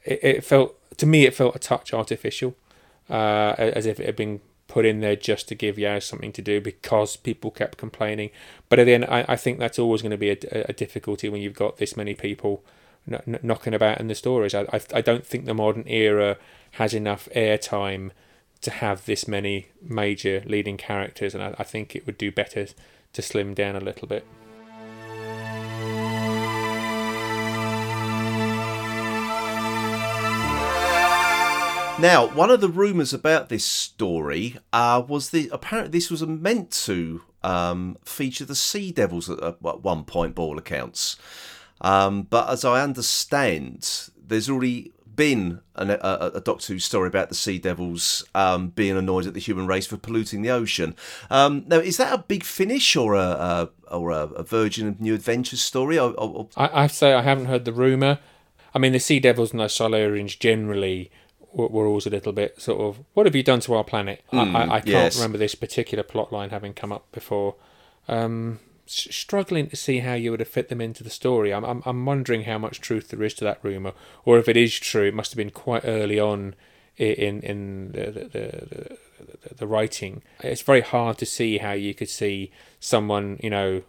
It, 0.10 0.20
it, 0.24 0.44
felt 0.44 0.76
to 0.98 1.06
me, 1.06 1.26
it 1.26 1.36
felt 1.36 1.56
a 1.56 1.60
touch 1.60 1.94
artificial, 1.94 2.56
uh, 3.10 3.56
as 3.58 3.86
if 3.86 4.00
it 4.00 4.06
had 4.06 4.16
been 4.16 4.42
put 4.68 4.86
in 4.86 5.02
there 5.02 5.16
just 5.16 5.48
to 5.50 5.56
give 5.56 5.78
Yaz 5.78 6.04
something 6.04 6.32
to 6.32 6.42
do 6.42 6.62
because 6.62 7.16
people 7.16 7.52
kept 7.52 7.78
complaining. 7.78 8.30
But 8.70 8.80
again, 8.80 9.04
I, 9.04 9.26
I 9.28 9.36
think 9.36 9.60
that's 9.60 9.80
always 9.80 10.02
going 10.02 10.12
to 10.12 10.18
be 10.18 10.30
a, 10.30 10.38
a, 10.70 10.74
difficulty 10.74 11.28
when 11.28 11.42
you've 11.42 11.56
got 11.56 11.78
this 11.78 11.98
many 11.98 12.14
people 12.14 12.64
knocking 13.42 13.74
about 13.74 14.00
in 14.00 14.08
the 14.08 14.16
stories. 14.16 14.54
I, 14.54 14.62
I, 14.72 14.82
I 14.94 15.02
don't 15.02 15.26
think 15.26 15.46
the 15.46 15.56
modern 15.56 15.88
era 15.88 16.38
has 16.74 16.94
enough 16.94 17.28
airtime 17.36 18.12
to 18.62 18.72
have 18.72 19.06
this 19.06 19.28
many 19.28 19.68
major 19.82 20.44
leading 20.46 20.78
characters, 20.78 21.34
and 21.34 21.44
I, 21.44 21.56
I 21.58 21.64
think 21.64 21.96
it 21.96 22.06
would 22.06 22.18
do 22.18 22.32
better 22.32 22.68
to 23.14 23.22
slim 23.22 23.54
down 23.54 23.76
a 23.76 23.80
little 23.80 24.08
bit. 24.08 24.26
Now, 32.00 32.28
one 32.28 32.50
of 32.50 32.62
the 32.62 32.70
rumours 32.70 33.14
about 33.14 33.50
this 33.50 33.66
story 33.66 34.58
uh, 34.72 35.04
was 35.06 35.32
the 35.32 35.50
apparently 35.52 35.92
this 35.92 36.10
was 36.10 36.26
meant 36.26 36.72
to 36.86 37.24
um, 37.44 37.98
feature 38.06 38.46
the 38.46 38.56
Sea 38.56 38.94
Devils 38.94 39.30
at, 39.30 39.44
at 39.44 39.62
one 39.62 40.06
point, 40.06 40.34
ball 40.34 40.58
accounts. 40.58 41.18
Um, 41.82 42.22
but 42.22 42.50
as 42.50 42.64
I 42.64 42.84
understand, 42.84 44.10
there's 44.18 44.50
already 44.50 44.94
been 45.14 45.60
an, 45.76 45.90
a, 45.90 46.32
a, 46.36 46.40
Doctor 46.40 46.72
Who 46.72 46.80
story 46.80 47.10
about 47.10 47.28
the 47.28 47.36
Sea 47.36 47.58
Devils 47.58 48.24
um, 48.34 48.70
being 48.70 48.96
annoyed 48.96 49.28
at 49.28 49.34
the 49.34 49.42
human 49.42 49.68
race 49.68 49.86
for 49.86 49.98
polluting 49.98 50.42
the 50.42 50.52
ocean. 50.52 50.96
Um, 51.30 51.66
now, 51.68 51.80
is 51.80 51.98
that 51.98 52.14
a 52.14 52.20
big 52.20 52.46
finish 52.46 52.96
or 52.96 53.16
a, 53.16 53.20
a 53.20 53.70
or 53.94 54.12
a, 54.12 54.44
Virgin 54.44 54.88
of 54.88 55.02
New 55.02 55.14
Adventures 55.14 55.62
story? 55.62 56.00
Or, 56.00 56.14
or... 56.14 56.48
I, 56.56 56.84
I 56.84 56.88
say 56.88 57.14
I 57.14 57.24
haven't 57.24 57.48
heard 57.48 57.66
the 57.66 57.74
rumor. 57.74 58.20
I 58.74 58.80
mean, 58.80 58.94
the 58.94 59.00
Sea 59.00 59.20
Devils 59.20 59.52
and 59.52 59.60
the 59.60 59.66
Silurians 59.66 60.40
generally 60.40 61.12
were, 61.54 61.88
always 61.88 62.06
a 62.06 62.10
little 62.10 62.34
bit 62.34 62.62
sort 62.62 62.80
of, 62.80 63.04
what 63.14 63.26
have 63.26 63.36
you 63.36 63.44
done 63.44 63.60
to 63.62 63.74
our 63.74 63.84
planet? 63.84 64.24
Mm, 64.32 64.56
I, 64.56 64.60
I, 64.60 64.64
I, 64.64 64.80
can't 64.80 64.88
yes. 64.88 65.18
remember 65.18 65.38
this 65.38 65.56
particular 65.56 66.04
plot 66.04 66.32
line 66.32 66.50
having 66.50 66.74
come 66.74 66.92
up 66.92 67.12
before. 67.12 67.56
Um, 68.08 68.60
struggling 68.86 69.68
to 69.70 69.76
see 69.76 70.00
how 70.00 70.14
you 70.14 70.32
would 70.32 70.40
have 70.40 70.50
fit 70.50 70.70
them 70.70 70.82
into 70.82 71.04
the 71.04 71.10
story. 71.10 71.54
I'm, 71.54 71.64
I'm, 71.64 71.84
I'm 71.86 72.06
wondering 72.06 72.44
how 72.44 72.58
much 72.58 72.82
truth 72.82 73.10
there 73.10 73.24
is 73.24 73.34
to 73.36 73.44
that 73.46 73.60
rumor, 73.62 73.94
or 74.26 74.40
if 74.40 74.48
it 74.48 74.58
is 74.58 74.78
true, 74.80 75.08
it 75.08 75.14
must 75.14 75.32
have 75.32 75.38
been 75.38 75.52
quite 75.52 75.84
early 75.86 76.20
on 76.20 76.56
in 76.98 77.42
in 77.42 77.92
the 77.92 78.12
the, 78.12 78.24
the, 78.24 78.98
the, 79.48 79.56
the 79.56 79.68
writing. 79.68 80.24
It's 80.44 80.64
very 80.64 80.82
hard 80.82 81.18
to 81.20 81.26
see 81.26 81.60
how 81.60 81.74
you 81.74 81.94
could 81.94 82.10
see 82.10 82.52
someone, 82.80 83.40
you 83.44 83.50
know, 83.50 83.84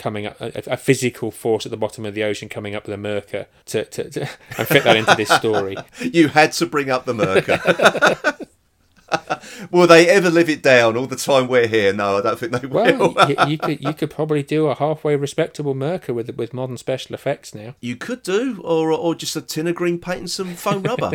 coming 0.00 0.26
up 0.26 0.40
a, 0.40 0.52
a, 0.66 0.76
physical 0.76 1.30
force 1.30 1.66
at 1.66 1.70
the 1.70 1.76
bottom 1.76 2.06
of 2.06 2.14
the 2.14 2.24
ocean 2.24 2.48
coming 2.48 2.74
up 2.74 2.86
with 2.86 2.94
a 2.94 2.96
Myrka 2.96 3.46
to, 3.66 3.84
to, 3.84 4.10
to 4.10 4.20
and 4.56 4.66
fit 4.66 4.82
that 4.84 4.96
into 4.96 5.14
this 5.14 5.28
story. 5.28 5.76
you 6.00 6.28
had 6.28 6.52
to 6.52 6.66
bring 6.66 6.90
up 6.90 7.04
the 7.04 7.12
Myrka. 7.12 8.46
will 9.70 9.86
they 9.86 10.08
ever 10.08 10.30
live 10.30 10.48
it 10.48 10.62
down 10.62 10.96
all 10.96 11.06
the 11.06 11.16
time 11.16 11.48
we're 11.48 11.66
here? 11.66 11.92
No, 11.92 12.16
I 12.16 12.22
don't 12.22 12.38
think 12.38 12.52
they 12.52 12.66
will. 12.66 13.12
Well, 13.12 13.30
you, 13.30 13.36
you, 13.46 13.58
could 13.58 13.80
you 13.80 13.92
could 13.92 14.10
probably 14.10 14.42
do 14.42 14.68
a 14.68 14.74
halfway 14.74 15.16
respectable 15.16 15.74
Myrka 15.74 16.14
with 16.14 16.34
with 16.36 16.54
modern 16.54 16.78
special 16.78 17.14
effects 17.14 17.54
now. 17.54 17.74
You 17.80 17.96
could 17.96 18.22
do, 18.22 18.60
or 18.64 18.90
or 18.92 19.14
just 19.14 19.36
a 19.36 19.42
tin 19.42 19.68
of 19.68 19.74
green 19.74 19.98
paint 19.98 20.20
and 20.20 20.30
some 20.30 20.54
foam 20.54 20.82
rubber. 20.82 21.12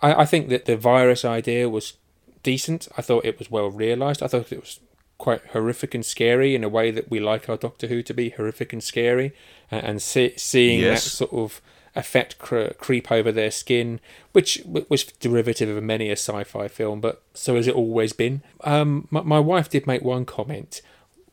I, 0.00 0.22
I 0.22 0.24
think 0.24 0.48
that 0.48 0.64
the 0.64 0.76
virus 0.76 1.24
idea 1.24 1.68
was 1.68 1.94
decent. 2.42 2.88
I 2.96 3.02
thought 3.02 3.26
it 3.26 3.38
was 3.38 3.50
well 3.50 3.70
realised. 3.70 4.22
I 4.22 4.28
thought 4.28 4.50
it 4.50 4.60
was 4.60 4.80
quite 5.18 5.44
horrific 5.48 5.94
and 5.94 6.04
scary 6.04 6.54
in 6.54 6.64
a 6.64 6.68
way 6.68 6.90
that 6.90 7.10
we 7.10 7.20
like 7.20 7.48
our 7.48 7.56
Doctor 7.56 7.86
Who 7.86 8.02
to 8.02 8.14
be 8.14 8.30
horrific 8.30 8.72
and 8.72 8.82
scary, 8.82 9.32
and, 9.70 9.84
and 9.86 10.02
see, 10.02 10.34
seeing 10.36 10.80
yes. 10.80 11.04
that 11.04 11.10
sort 11.10 11.32
of 11.32 11.60
effect 11.96 12.38
cre- 12.38 12.72
creep 12.78 13.10
over 13.12 13.30
their 13.30 13.50
skin, 13.50 14.00
which 14.32 14.62
w- 14.64 14.86
was 14.88 15.04
derivative 15.04 15.74
of 15.74 15.82
many 15.82 16.08
a 16.08 16.12
sci-fi 16.12 16.68
film, 16.68 17.00
but 17.00 17.22
so 17.34 17.54
has 17.56 17.66
it 17.66 17.74
always 17.74 18.12
been. 18.12 18.42
Um, 18.62 19.06
my, 19.10 19.22
my 19.22 19.40
wife 19.40 19.70
did 19.70 19.86
make 19.86 20.02
one 20.02 20.24
comment: 20.24 20.82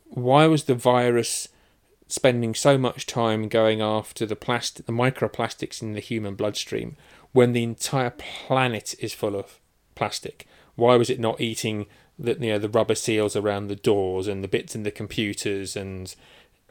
Why 0.10 0.48
was 0.48 0.66
the 0.66 0.76
virus 0.76 1.48
spending 2.08 2.54
so 2.54 2.78
much 2.78 3.06
time 3.06 3.48
going 3.48 3.82
after 3.82 4.26
the 4.26 4.36
plastic, 4.36 4.86
the 4.86 4.92
microplastics 4.92 5.82
in 5.82 5.94
the 5.94 6.00
human 6.00 6.36
bloodstream, 6.36 6.98
when 7.32 7.54
the 7.54 7.64
entire 7.64 8.12
planet 8.12 8.96
is 9.00 9.14
full 9.14 9.36
of 9.36 9.60
plastic? 9.96 10.48
Why 10.76 10.96
was 10.96 11.10
it 11.10 11.20
not 11.20 11.42
eating 11.42 11.88
the 12.22 12.34
you 12.40 12.52
know 12.54 12.60
the 12.60 12.70
rubber 12.70 12.96
seals 12.96 13.36
around 13.36 13.68
the 13.68 13.76
doors 13.76 14.28
and 14.28 14.44
the 14.44 14.48
bits 14.48 14.76
in 14.76 14.84
the 14.84 14.92
computers 14.92 15.76
and 15.76 16.16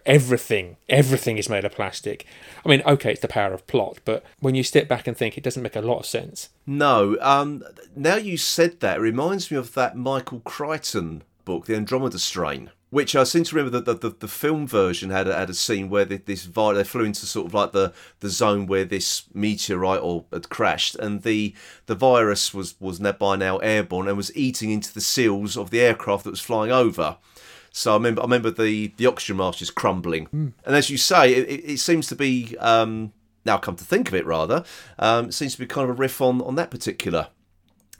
everything 0.07 0.76
everything 0.88 1.37
is 1.37 1.49
made 1.49 1.64
of 1.64 1.73
plastic. 1.73 2.25
I 2.64 2.69
mean 2.69 2.83
okay 2.87 3.12
it's 3.12 3.21
the 3.21 3.28
power 3.28 3.52
of 3.52 3.66
plot 3.66 3.99
but 4.04 4.25
when 4.38 4.54
you 4.54 4.62
step 4.62 4.88
back 4.88 5.07
and 5.07 5.16
think 5.16 5.37
it 5.37 5.45
doesn't 5.45 5.62
make 5.62 5.76
a 5.76 5.80
lot 5.80 5.99
of 5.99 6.07
sense. 6.07 6.49
No 6.66 7.16
um 7.21 7.62
now 7.95 8.16
you 8.16 8.37
said 8.37 8.80
that 8.80 8.99
it 8.99 9.00
reminds 9.00 9.50
me 9.50 9.57
of 9.57 9.75
that 9.75 9.97
michael 9.97 10.40
crichton 10.40 11.23
book 11.45 11.66
the 11.66 11.76
andromeda 11.76 12.19
strain 12.19 12.71
which 12.90 13.14
I 13.14 13.25
seem 13.25 13.44
to 13.44 13.56
remember 13.56 13.80
that 13.80 13.85
the, 13.85 14.09
the, 14.09 14.16
the, 14.16 14.28
film 14.28 14.66
version 14.66 15.11
had 15.11 15.28
a, 15.28 15.35
had 15.35 15.49
a 15.49 15.54
scene 15.54 15.88
where 15.88 16.04
the, 16.04 16.16
this 16.16 16.44
they 16.44 16.85
flew 16.85 17.04
into 17.04 17.25
sort 17.25 17.47
of 17.47 17.54
like 17.54 17.73
the, 17.73 17.92
the 18.18 18.28
zone 18.28 18.66
where 18.66 18.85
this 18.85 19.25
meteorite 19.32 20.00
or 20.02 20.25
had 20.32 20.49
crashed, 20.49 20.97
and 20.97 21.23
the 21.23 21.54
the 21.87 21.94
virus 21.94 22.52
was 22.52 22.75
was 22.80 22.99
by 22.99 23.37
now 23.37 23.59
airborne 23.59 24.09
and 24.09 24.16
was 24.16 24.35
eating 24.37 24.70
into 24.70 24.92
the 24.92 25.00
seals 25.00 25.56
of 25.56 25.70
the 25.70 25.80
aircraft 25.80 26.25
that 26.25 26.30
was 26.30 26.40
flying 26.40 26.73
over. 26.73 27.16
So 27.73 27.92
I 27.92 27.94
remember 27.94 28.23
I 28.23 28.25
remember 28.25 28.50
the 28.50 28.92
the 28.97 29.06
oxygen 29.06 29.37
mask 29.37 29.59
just 29.59 29.76
crumbling, 29.76 30.26
mm. 30.26 30.52
and 30.64 30.76
as 30.76 30.90
you 30.90 30.99
say, 30.99 31.32
it, 31.32 31.49
it, 31.49 31.73
it 31.73 31.78
seems 31.78 32.09
to 32.09 32.16
be 32.16 32.56
um, 32.59 33.12
now 33.44 33.56
come 33.56 33.76
to 33.76 33.85
think 33.85 34.09
of 34.09 34.14
it 34.14 34.26
rather, 34.26 34.64
um, 34.99 35.26
it 35.26 35.35
seems 35.35 35.52
to 35.52 35.61
be 35.61 35.66
kind 35.66 35.88
of 35.88 35.97
a 35.97 35.99
riff 35.99 36.20
on 36.20 36.42
on 36.42 36.56
that 36.56 36.73
particular 36.73 37.28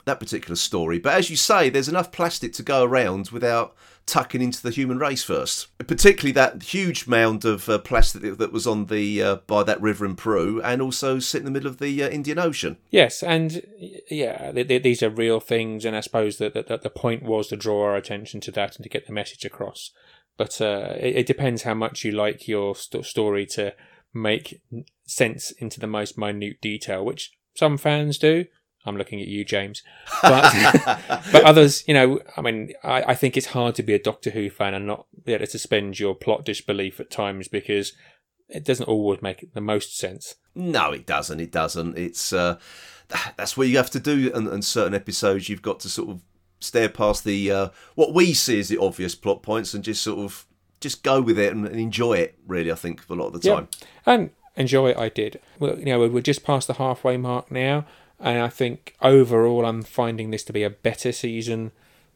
that 0.05 0.19
particular 0.19 0.55
story. 0.55 0.99
But 0.99 1.13
as 1.13 1.29
you 1.29 1.35
say, 1.35 1.69
there's 1.69 1.89
enough 1.89 2.11
plastic 2.11 2.53
to 2.53 2.63
go 2.63 2.83
around 2.83 3.29
without 3.29 3.75
tucking 4.05 4.41
into 4.41 4.61
the 4.61 4.71
human 4.71 4.97
race 4.97 5.23
first. 5.23 5.67
Particularly 5.77 6.31
that 6.33 6.63
huge 6.63 7.07
mound 7.07 7.45
of 7.45 7.69
uh, 7.69 7.77
plastic 7.79 8.37
that 8.37 8.51
was 8.51 8.67
on 8.67 8.85
the 8.85 9.21
uh, 9.21 9.35
by 9.47 9.63
that 9.63 9.81
river 9.81 10.05
in 10.05 10.15
Peru, 10.15 10.61
and 10.61 10.81
also 10.81 11.19
sit 11.19 11.39
in 11.39 11.45
the 11.45 11.51
middle 11.51 11.69
of 11.69 11.77
the 11.77 12.03
uh, 12.03 12.09
Indian 12.09 12.39
Ocean. 12.39 12.77
Yes, 12.89 13.23
and 13.23 13.63
yeah, 14.09 14.51
these 14.51 15.03
are 15.03 15.09
real 15.09 15.39
things, 15.39 15.85
and 15.85 15.95
I 15.95 16.01
suppose 16.01 16.37
that, 16.37 16.53
that, 16.53 16.81
the 16.81 16.89
point 16.89 17.23
was 17.23 17.47
to 17.47 17.55
draw 17.55 17.83
our 17.83 17.95
attention 17.95 18.41
to 18.41 18.51
that 18.51 18.75
and 18.75 18.83
to 18.83 18.89
get 18.89 19.07
the 19.07 19.13
message 19.13 19.45
across. 19.45 19.91
But 20.37 20.59
uh, 20.59 20.95
it, 20.97 21.17
it, 21.17 21.25
depends 21.25 21.63
how 21.63 21.73
much 21.73 22.03
you 22.03 22.11
like 22.11 22.47
your 22.47 22.75
st- 22.75 23.05
story 23.05 23.45
to 23.47 23.73
make 24.13 24.61
sense 25.05 25.51
into 25.51 25.79
the 25.79 25.87
most 25.87 26.17
minute 26.17 26.59
detail, 26.61 27.05
which 27.05 27.31
some 27.55 27.77
fans 27.77 28.17
do, 28.17 28.45
I'm 28.85 28.97
looking 28.97 29.21
at 29.21 29.27
you, 29.27 29.45
James. 29.45 29.83
But 30.21 30.51
but 31.31 31.43
others, 31.43 31.83
you 31.87 31.93
know, 31.93 32.19
I 32.35 32.41
mean, 32.41 32.73
I, 32.83 33.03
I 33.03 33.15
think 33.15 33.37
it's 33.37 33.47
hard 33.47 33.75
to 33.75 33.83
be 33.83 33.93
a 33.93 33.99
Doctor 33.99 34.31
Who 34.31 34.49
fan 34.49 34.73
and 34.73 34.87
not 34.87 35.05
be 35.23 35.33
able 35.33 35.45
to 35.45 35.51
suspend 35.51 35.99
your 35.99 36.15
plot 36.15 36.45
disbelief 36.45 36.99
at 36.99 37.11
times 37.11 37.47
because 37.47 37.93
it 38.49 38.65
doesn't 38.65 38.87
always 38.87 39.21
make 39.21 39.53
the 39.53 39.61
most 39.61 39.97
sense. 39.97 40.35
No, 40.55 40.91
it 40.91 41.05
doesn't. 41.05 41.39
It 41.39 41.51
doesn't. 41.51 41.97
It's 41.97 42.33
uh, 42.33 42.59
that's 43.37 43.55
what 43.55 43.67
you 43.67 43.77
have 43.77 43.91
to 43.91 43.99
do 43.99 44.31
and, 44.33 44.47
in 44.47 44.61
certain 44.61 44.95
episodes. 44.95 45.49
You've 45.49 45.61
got 45.61 45.79
to 45.81 45.89
sort 45.89 46.09
of 46.09 46.21
stare 46.59 46.89
past 46.89 47.23
the 47.23 47.51
uh, 47.51 47.69
what 47.95 48.13
we 48.13 48.33
see 48.33 48.59
as 48.59 48.69
the 48.69 48.77
obvious 48.77 49.15
plot 49.15 49.41
points 49.43 49.73
and 49.73 49.83
just 49.83 50.03
sort 50.03 50.19
of 50.19 50.45
just 50.79 51.03
go 51.03 51.21
with 51.21 51.37
it 51.37 51.53
and, 51.53 51.65
and 51.67 51.79
enjoy 51.79 52.13
it. 52.13 52.37
Really, 52.47 52.71
I 52.71 52.75
think 52.75 53.07
a 53.09 53.13
lot 53.13 53.27
of 53.27 53.41
the 53.41 53.49
time. 53.49 53.67
Yeah. 53.79 54.13
And 54.13 54.29
enjoy 54.55 54.89
it. 54.89 54.97
I 54.97 55.09
did. 55.09 55.39
Well, 55.59 55.77
you 55.79 55.85
know, 55.85 56.07
we're 56.07 56.21
just 56.21 56.43
past 56.43 56.67
the 56.67 56.73
halfway 56.73 57.17
mark 57.17 57.51
now. 57.51 57.85
And 58.21 58.39
I 58.39 58.49
think 58.49 58.95
overall, 59.01 59.65
I'm 59.65 59.81
finding 59.81 60.29
this 60.29 60.43
to 60.43 60.53
be 60.53 60.63
a 60.63 60.69
better 60.69 61.11
season 61.11 61.71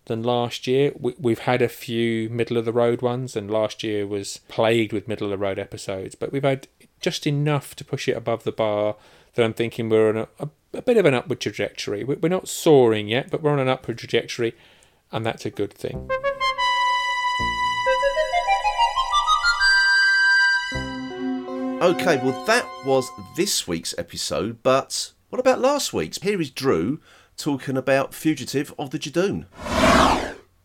than 0.05 0.21
last 0.21 0.67
year. 0.67 0.91
We, 0.99 1.31
have 1.31 1.39
had 1.39 1.63
a 1.63 1.67
few 1.67 2.29
middle 2.29 2.57
of 2.57 2.65
the 2.65 2.71
road 2.71 3.01
ones, 3.01 3.35
and 3.35 3.49
last 3.49 3.83
year 3.83 4.05
was 4.05 4.39
plagued 4.47 4.93
with 4.93 5.07
middle 5.07 5.25
of 5.25 5.31
the 5.31 5.43
road 5.43 5.57
episodes. 5.57 6.13
But 6.13 6.31
we've 6.31 6.43
had 6.43 6.67
just 7.01 7.25
enough 7.25 7.75
to 7.77 7.83
push 7.83 8.07
it 8.07 8.15
above 8.15 8.43
the 8.43 8.51
bar 8.51 8.97
that 9.33 9.43
I'm 9.43 9.53
thinking 9.53 9.89
we're 9.89 10.09
on 10.09 10.17
a, 10.17 10.27
a, 10.39 10.49
a 10.75 10.81
bit 10.83 10.97
of 10.97 11.05
an 11.05 11.15
upward 11.15 11.39
trajectory. 11.39 12.03
We're 12.03 12.29
not 12.29 12.47
soaring 12.47 13.07
yet, 13.07 13.31
but 13.31 13.41
we're 13.41 13.51
on 13.51 13.59
an 13.59 13.67
upward 13.67 13.97
trajectory, 13.97 14.53
and 15.11 15.25
that's 15.25 15.45
a 15.45 15.49
good 15.49 15.73
thing. 15.73 16.07
Okay, 21.81 22.17
well, 22.23 22.45
that 22.45 22.67
was 22.85 23.09
this 23.35 23.67
week's 23.67 23.93
episode, 23.97 24.63
but 24.63 25.11
what 25.35 25.41
about 25.41 25.59
last 25.59 25.91
week's? 25.91 26.17
Here 26.21 26.39
is 26.39 26.49
Drew 26.49 27.01
talking 27.35 27.75
about 27.75 28.13
Fugitive 28.13 28.73
of 28.79 28.91
the 28.91 28.97
Judoon. 28.97 29.47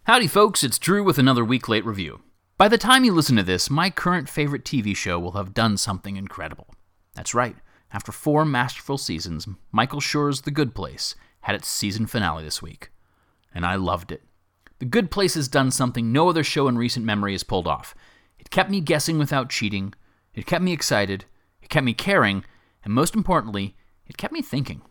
Howdy, 0.05 0.29
folks, 0.29 0.63
it's 0.63 0.79
Drew 0.79 1.03
with 1.03 1.19
another 1.19 1.45
week 1.45 1.69
late 1.69 1.85
review. 1.85 2.21
By 2.57 2.69
the 2.69 2.79
time 2.79 3.03
you 3.03 3.13
listen 3.13 3.35
to 3.35 3.43
this, 3.43 3.69
my 3.69 3.91
current 3.91 4.29
favorite 4.29 4.63
TV 4.65 4.95
show 4.95 5.19
will 5.19 5.33
have 5.33 5.55
done 5.55 5.77
something 5.77 6.15
incredible. 6.17 6.73
That's 7.17 7.35
right, 7.35 7.57
after 7.93 8.13
four 8.13 8.45
masterful 8.45 8.97
seasons, 8.97 9.49
Michael 9.73 9.99
Schur's 9.99 10.43
The 10.43 10.53
Good 10.53 10.73
Place 10.73 11.17
had 11.41 11.57
its 11.57 11.67
season 11.67 12.07
finale 12.07 12.45
this 12.45 12.63
week. 12.63 12.93
And 13.53 13.67
I 13.67 13.75
loved 13.75 14.13
it. 14.13 14.23
The 14.79 14.85
Good 14.85 15.11
Place 15.11 15.35
has 15.35 15.49
done 15.49 15.73
something 15.73 16.13
no 16.13 16.29
other 16.29 16.45
show 16.45 16.69
in 16.69 16.79
recent 16.79 17.05
memory 17.05 17.33
has 17.33 17.43
pulled 17.43 17.67
off. 17.67 17.93
It 18.39 18.51
kept 18.51 18.71
me 18.71 18.81
guessing 18.81 19.19
without 19.19 19.51
cheating, 19.51 19.95
it 20.33 20.47
kept 20.47 20.63
me 20.63 20.73
excited, 20.73 21.25
it 21.61 21.71
kept 21.71 21.85
me 21.85 21.93
caring, 21.93 22.45
and 22.85 22.95
most 22.95 23.17
importantly, 23.17 23.75
it 24.11 24.19
kept 24.19 24.33
me 24.33 24.43
thinking. 24.43 24.83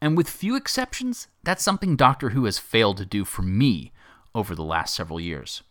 And 0.00 0.14
with 0.14 0.28
few 0.28 0.56
exceptions, 0.56 1.26
that's 1.42 1.64
something 1.64 1.96
Doctor 1.96 2.30
Who 2.30 2.44
has 2.44 2.58
failed 2.58 2.98
to 2.98 3.06
do 3.06 3.24
for 3.24 3.40
me 3.40 3.92
over 4.34 4.54
the 4.54 4.62
last 4.62 4.94
several 4.94 5.18
years. 5.18 5.62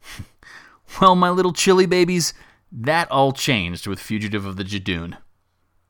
well, 1.00 1.16
my 1.16 1.30
little 1.30 1.52
chilly 1.52 1.86
babies, 1.86 2.32
that 2.70 3.10
all 3.10 3.32
changed 3.32 3.88
with 3.88 3.98
Fugitive 3.98 4.46
of 4.46 4.56
the 4.56 4.62
Judoon. 4.62 5.18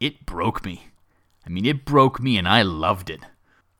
It 0.00 0.24
broke 0.24 0.64
me. 0.64 0.86
I 1.46 1.50
mean, 1.50 1.66
it 1.66 1.84
broke 1.84 2.18
me 2.18 2.38
and 2.38 2.48
I 2.48 2.62
loved 2.62 3.10
it. 3.10 3.20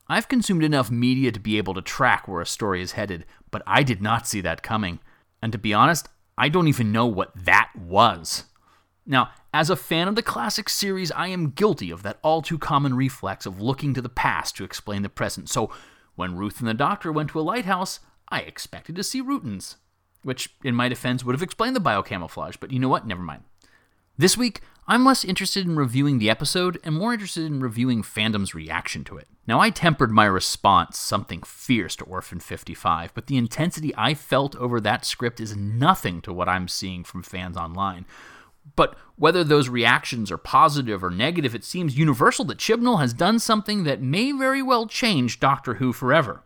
I've 0.07 0.29
consumed 0.29 0.63
enough 0.63 0.91
media 0.91 1.33
to 1.33 1.41
be 1.41 1.57
able 1.57 1.73
to 1.73 1.81
track 1.81 2.29
where 2.29 2.43
a 2.43 2.47
story 2.47 2.83
is 2.83 2.93
headed, 2.93 3.25
but 3.51 3.63
I 3.67 3.83
did 3.83 4.03
not 4.03 4.27
see 4.27 4.43
that 4.43 4.63
coming. 4.63 4.99
And 5.41 5.53
to 5.53 5.59
be 5.59 5.73
honest, 5.73 6.07
I 6.37 6.51
don't 6.51 6.69
even 6.69 6.93
know 6.93 7.07
what 7.07 7.33
that 7.47 7.71
was. 7.75 8.45
Now, 9.07 9.31
as 9.53 9.71
a 9.71 9.77
fan 9.77 10.09
of 10.09 10.15
the 10.15 10.23
classic 10.23 10.69
series, 10.69 11.11
I 11.13 11.29
am 11.29 11.51
guilty 11.51 11.91
of 11.91 12.03
that 12.03 12.19
all 12.23 12.43
too 12.43 12.59
common 12.59 12.95
reflex 12.95 13.47
of 13.47 13.61
looking 13.61 13.95
to 13.95 14.03
the 14.03 14.09
past 14.09 14.57
to 14.57 14.65
explain 14.65 15.03
the 15.03 15.09
present. 15.09 15.49
So, 15.49 15.71
when 16.15 16.37
Ruth 16.37 16.61
and 16.61 16.69
the 16.69 16.75
Doctor 16.75 17.11
went 17.11 17.31
to 17.31 17.41
a 17.41 17.43
lighthouse, 17.43 18.01
I 18.29 18.41
expected 18.41 18.95
to 18.97 19.03
see 19.03 19.23
Rutans. 19.23 19.77
Which, 20.23 20.51
in 20.63 20.75
my 20.75 20.89
defense, 20.89 21.25
would 21.25 21.35
have 21.35 21.43
explained 21.43 21.75
the 21.75 21.81
biocamouflage, 21.81 22.61
but 22.61 22.71
you 22.71 22.79
know 22.79 22.89
what? 22.89 23.07
Never 23.07 23.23
mind. 23.23 23.43
This 24.19 24.37
week, 24.37 24.61
I'm 24.87 25.05
less 25.05 25.25
interested 25.25 25.67
in 25.67 25.77
reviewing 25.77 26.19
the 26.19 26.29
episode 26.29 26.79
and 26.85 26.95
more 26.95 27.15
interested 27.15 27.47
in 27.47 27.61
reviewing 27.61 28.03
fandom's 28.03 28.55
reaction 28.55 29.03
to 29.05 29.17
it. 29.17 29.29
Now, 29.47 29.61
I 29.61 29.71
tempered 29.71 30.11
my 30.11 30.27
response 30.27 30.99
something 30.99 31.43
fierce 31.43 31.97
to 31.97 32.05
Orphan 32.05 32.39
55, 32.39 33.15
but 33.15 33.29
the 33.29 33.39
intensity 33.39 33.95
I 33.97 34.15
felt 34.15 34.55
over 34.57 34.81
that 34.81 35.05
script 35.05 35.41
is 35.41 35.57
nothing 35.57 36.21
to 36.23 36.33
what 36.33 36.49
I'm 36.49 36.69
seeing 36.69 37.03
from 37.03 37.23
fans 37.23 37.57
online. 37.57 38.05
But 38.77 38.97
whether 39.17 39.45
those 39.45 39.69
reactions 39.69 40.31
are 40.31 40.39
positive 40.39 41.05
or 41.05 41.11
negative, 41.11 41.55
it 41.55 41.65
seems 41.65 41.99
universal 41.99 42.45
that 42.47 42.59
Chibnall 42.59 43.01
has 43.01 43.13
done 43.13 43.39
something 43.39 43.85
that 43.85 44.01
may 44.01 44.33
very 44.33 44.63
well 44.63 44.87
change 44.87 45.41
Doctor 45.41 45.75
Who 45.75 45.93
forever. 45.93 46.43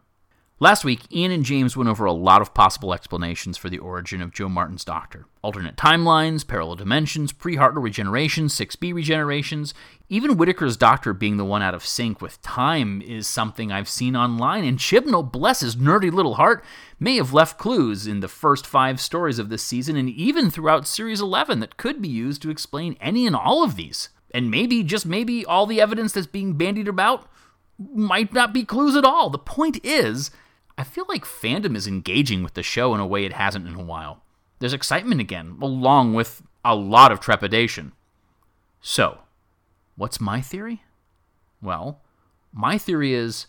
Last 0.65 0.83
week, 0.83 1.03
Ian 1.13 1.31
and 1.31 1.45
James 1.45 1.77
went 1.77 1.91
over 1.91 2.07
a 2.07 2.13
lot 2.15 2.41
of 2.41 2.55
possible 2.55 2.95
explanations 2.95 3.59
for 3.59 3.69
the 3.69 3.77
origin 3.77 4.23
of 4.23 4.33
Jo 4.33 4.49
Martin's 4.49 4.83
Doctor. 4.83 5.27
Alternate 5.43 5.77
timelines, 5.77 6.47
parallel 6.47 6.77
dimensions, 6.77 7.33
pre 7.33 7.57
Hartnell 7.57 7.83
regenerations, 7.83 8.53
6B 8.53 8.95
regenerations. 8.95 9.75
Even 10.09 10.39
Whittaker's 10.39 10.79
Doctor 10.79 11.13
being 11.13 11.37
the 11.37 11.45
one 11.45 11.61
out 11.61 11.75
of 11.75 11.85
sync 11.85 12.23
with 12.23 12.41
time 12.41 13.03
is 13.03 13.27
something 13.27 13.71
I've 13.71 13.91
seen 13.91 14.17
online, 14.17 14.65
and 14.65 14.79
Chibnall, 14.79 15.31
bless 15.31 15.61
his 15.61 15.77
nerdy 15.77 16.11
little 16.11 16.37
heart, 16.37 16.65
may 16.99 17.17
have 17.17 17.35
left 17.35 17.59
clues 17.59 18.07
in 18.07 18.21
the 18.21 18.27
first 18.27 18.67
five 18.67 19.03
stories 19.03 19.39
of 19.39 19.51
this 19.51 19.63
season 19.63 19.97
and 19.97 20.09
even 20.09 20.51
throughout 20.51 20.87
Series 20.87 21.21
11 21.21 21.61
that 21.61 21.77
could 21.77 22.01
be 22.01 22.09
used 22.09 22.41
to 22.41 22.49
explain 22.49 22.97
any 23.03 23.27
and 23.27 23.37
all 23.37 23.63
of 23.63 23.77
these. 23.77 24.09
And 24.31 24.51
maybe, 24.51 24.83
just 24.83 25.05
maybe, 25.05 25.45
all 25.45 25.67
the 25.67 25.83
evidence 25.83 26.15
that's 26.15 26.27
being 26.27 26.55
bandied 26.55 26.89
about 26.89 27.29
might 27.79 28.33
not 28.33 28.55
be 28.55 28.65
clues 28.65 28.97
at 28.97 29.05
all. 29.05 29.29
The 29.29 29.37
point 29.39 29.85
is, 29.85 30.31
I 30.77 30.85
feel 30.85 31.05
like 31.09 31.25
fandom 31.25 31.77
is 31.77 31.87
engaging 31.87 32.43
with 32.43 32.55
the 32.55 32.63
show 32.63 32.95
in 32.95 33.01
a 33.01 33.07
way 33.07 33.25
it 33.25 33.33
hasn't 33.33 33.67
in 33.67 33.75
a 33.75 33.83
while. 33.83 34.23
There's 34.59 34.73
excitement 34.73 35.21
again, 35.21 35.59
along 35.61 36.15
with 36.15 36.43
a 36.65 36.75
lot 36.75 37.13
of 37.13 37.21
trepidation. 37.21 37.93
So, 38.81 39.19
what's 39.97 40.21
my 40.21 40.41
theory? 40.41 40.83
Well, 41.63 42.01
my 42.53 42.79
theory 42.79 43.15
is 43.15 43.47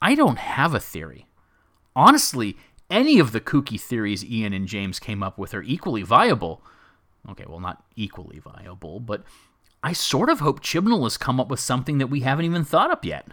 I 0.00 0.14
don't 0.14 0.38
have 0.38 0.74
a 0.74 0.80
theory. 0.80 1.26
Honestly, 1.96 2.56
any 2.90 3.18
of 3.18 3.32
the 3.32 3.40
kooky 3.40 3.80
theories 3.80 4.24
Ian 4.24 4.52
and 4.52 4.68
James 4.68 4.98
came 4.98 5.22
up 5.22 5.38
with 5.38 5.54
are 5.54 5.62
equally 5.62 6.02
viable. 6.02 6.62
Okay, 7.30 7.44
well, 7.48 7.60
not 7.60 7.82
equally 7.96 8.38
viable, 8.38 9.00
but 9.00 9.24
I 9.82 9.92
sort 9.92 10.28
of 10.28 10.40
hope 10.40 10.60
Chibnall 10.60 11.04
has 11.04 11.16
come 11.16 11.40
up 11.40 11.48
with 11.48 11.60
something 11.60 11.98
that 11.98 12.08
we 12.08 12.20
haven't 12.20 12.44
even 12.44 12.64
thought 12.64 12.90
up 12.90 13.04
yet. 13.04 13.28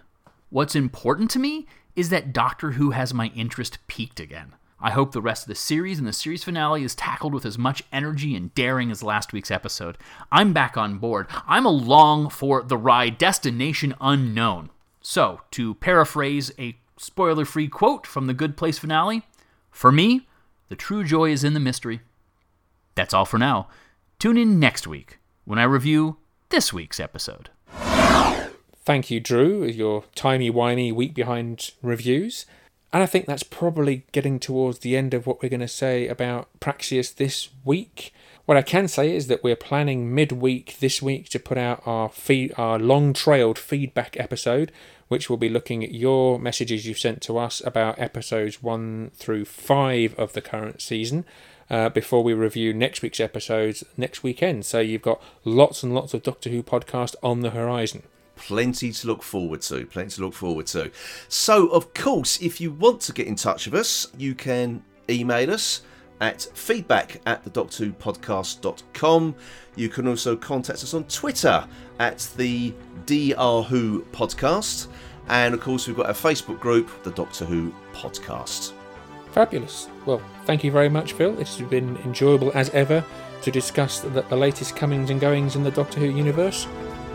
What's 0.50 0.76
important 0.76 1.30
to 1.32 1.40
me 1.40 1.66
is 1.96 2.10
that 2.10 2.34
Doctor 2.34 2.72
Who 2.72 2.92
has 2.92 3.14
my 3.14 3.32
interest 3.36 3.80
peaked 3.88 4.20
again. 4.20 4.54
I 4.80 4.92
hope 4.92 5.12
the 5.12 5.22
rest 5.22 5.44
of 5.44 5.48
the 5.48 5.56
series 5.56 6.00
and 6.00 6.08
the 6.08 6.14
series 6.14 6.44
finale 6.44 6.84
is 6.84 6.96
tackled 6.96 7.36
with 7.36 7.46
as 7.46 7.58
much 7.58 7.84
energy 7.92 8.36
and 8.36 8.54
daring 8.56 8.90
as 8.90 9.04
last 9.04 9.32
week's 9.32 9.52
episode. 9.52 9.98
I'm 10.32 10.54
back 10.54 10.76
on 10.76 10.98
board. 10.98 11.28
I'm 11.48 11.68
along 11.68 12.30
for 12.30 12.64
the 12.64 12.78
ride 12.78 13.20
Destination 13.20 13.94
Unknown. 14.02 14.72
So, 15.02 15.42
to 15.52 15.76
paraphrase 15.76 16.52
a 16.58 16.78
spoiler 16.98 17.46
free 17.46 17.68
quote 17.68 18.08
from 18.08 18.26
the 18.26 18.34
Good 18.34 18.58
Place 18.58 18.80
finale, 18.80 19.24
for 19.70 19.92
me, 19.92 20.28
the 20.70 20.76
true 20.76 21.04
joy 21.04 21.32
is 21.32 21.44
in 21.44 21.54
the 21.54 21.60
mystery. 21.60 22.02
That's 22.96 23.14
all 23.14 23.26
for 23.26 23.38
now. 23.38 23.68
Tune 24.18 24.38
in 24.38 24.60
next 24.60 24.88
week 24.88 25.20
when 25.46 25.60
I 25.60 25.64
review 25.64 26.18
this 26.50 26.74
week's 26.74 27.00
episode. 27.00 27.50
Thank 28.92 29.10
you, 29.10 29.22
Drew, 29.22 29.64
your 29.64 30.04
timey-wimey 30.16 30.94
week 30.94 31.14
behind 31.14 31.72
reviews. 31.82 32.46
And 32.92 33.02
I 33.02 33.06
think 33.06 33.26
that's 33.26 33.42
probably 33.42 34.04
getting 34.12 34.38
towards 34.38 34.80
the 34.80 34.98
end 34.98 35.14
of 35.14 35.26
what 35.26 35.42
we're 35.42 35.48
going 35.48 35.62
to 35.62 35.68
say 35.70 36.10
about 36.10 36.50
Praxeus 36.60 37.16
this 37.16 37.48
week. 37.64 38.14
What 38.44 38.58
I 38.58 38.62
can 38.62 38.90
say 38.90 39.16
is 39.16 39.28
that 39.28 39.46
we're 39.46 39.56
planning 39.56 40.14
midweek 40.14 40.80
this 40.82 41.02
week 41.02 41.30
to 41.30 41.40
put 41.40 41.58
out 41.58 41.82
our 41.86 42.10
feed, 42.10 42.54
our 42.58 42.78
long-trailed 42.78 43.58
feedback 43.58 44.20
episode, 44.20 44.74
which 45.08 45.30
will 45.30 45.38
be 45.38 45.48
looking 45.48 45.86
at 45.86 45.94
your 45.94 46.38
messages 46.38 46.86
you've 46.86 47.00
sent 47.00 47.22
to 47.22 47.38
us 47.38 47.62
about 47.66 47.98
episodes 47.98 48.62
one 48.62 49.12
through 49.14 49.46
five 49.46 50.14
of 50.20 50.34
the 50.34 50.42
current 50.42 50.82
season. 50.82 51.24
Uh, 51.70 51.88
before 51.88 52.22
we 52.22 52.34
review 52.34 52.74
next 52.74 53.02
week's 53.02 53.22
episodes 53.22 53.86
next 53.96 54.22
weekend. 54.22 54.66
So 54.66 54.82
you've 54.82 55.02
got 55.02 55.24
lots 55.46 55.82
and 55.82 55.96
lots 55.96 56.14
of 56.14 56.24
Doctor 56.24 56.50
Who 56.50 56.62
podcast 56.62 57.16
on 57.24 57.40
the 57.40 57.52
horizon 57.52 58.04
plenty 58.42 58.92
to 58.92 59.08
look 59.08 59.24
forward 59.24 59.62
to. 59.62 59.86
Plenty 59.86 60.16
to 60.16 60.22
look 60.22 60.34
forward 60.34 60.68
to. 60.68 60.92
So, 61.28 61.68
of 61.68 61.94
course, 61.94 62.42
if 62.42 62.60
you 62.60 62.72
want 62.72 63.02
to 63.02 63.14
get 63.14 63.28
in 63.28 63.36
touch 63.36 63.66
with 63.66 63.80
us, 63.80 64.08
you 64.18 64.34
can 64.36 64.84
email 65.10 65.52
us 65.52 65.82
at 66.20 66.42
feedback 66.54 67.22
at 67.26 67.44
the 67.44 67.50
doctor 67.50 67.86
podcast.com. 67.88 69.36
You 69.76 69.90
can 69.90 70.08
also 70.08 70.36
contact 70.36 70.84
us 70.84 70.94
on 70.94 71.04
Twitter 71.06 71.66
at 72.00 72.28
the 72.36 72.74
DR 73.06 73.64
Who 73.64 74.02
podcast. 74.12 74.88
And 75.28 75.54
of 75.54 75.62
course, 75.62 75.88
we've 75.88 75.96
got 75.96 76.08
our 76.08 76.14
Facebook 76.14 76.60
group, 76.60 76.90
the 77.04 77.12
Doctor 77.12 77.46
Who 77.46 77.74
podcast. 77.94 78.74
Fabulous. 79.32 79.88
Well, 80.06 80.22
thank 80.46 80.64
you 80.64 80.72
very 80.72 80.90
much, 80.90 81.14
Phil. 81.14 81.40
It's 81.40 81.58
been 81.62 81.96
enjoyable 81.98 82.52
as 82.54 82.70
ever 82.72 83.04
to 83.44 83.52
discuss 83.52 84.00
the, 84.00 84.10
the 84.10 84.36
latest 84.36 84.76
comings 84.76 85.10
and 85.10 85.22
goings 85.22 85.56
in 85.56 85.64
the 85.64 85.72
Doctor 85.72 86.00
Who 86.00 86.08
universe. 86.08 86.68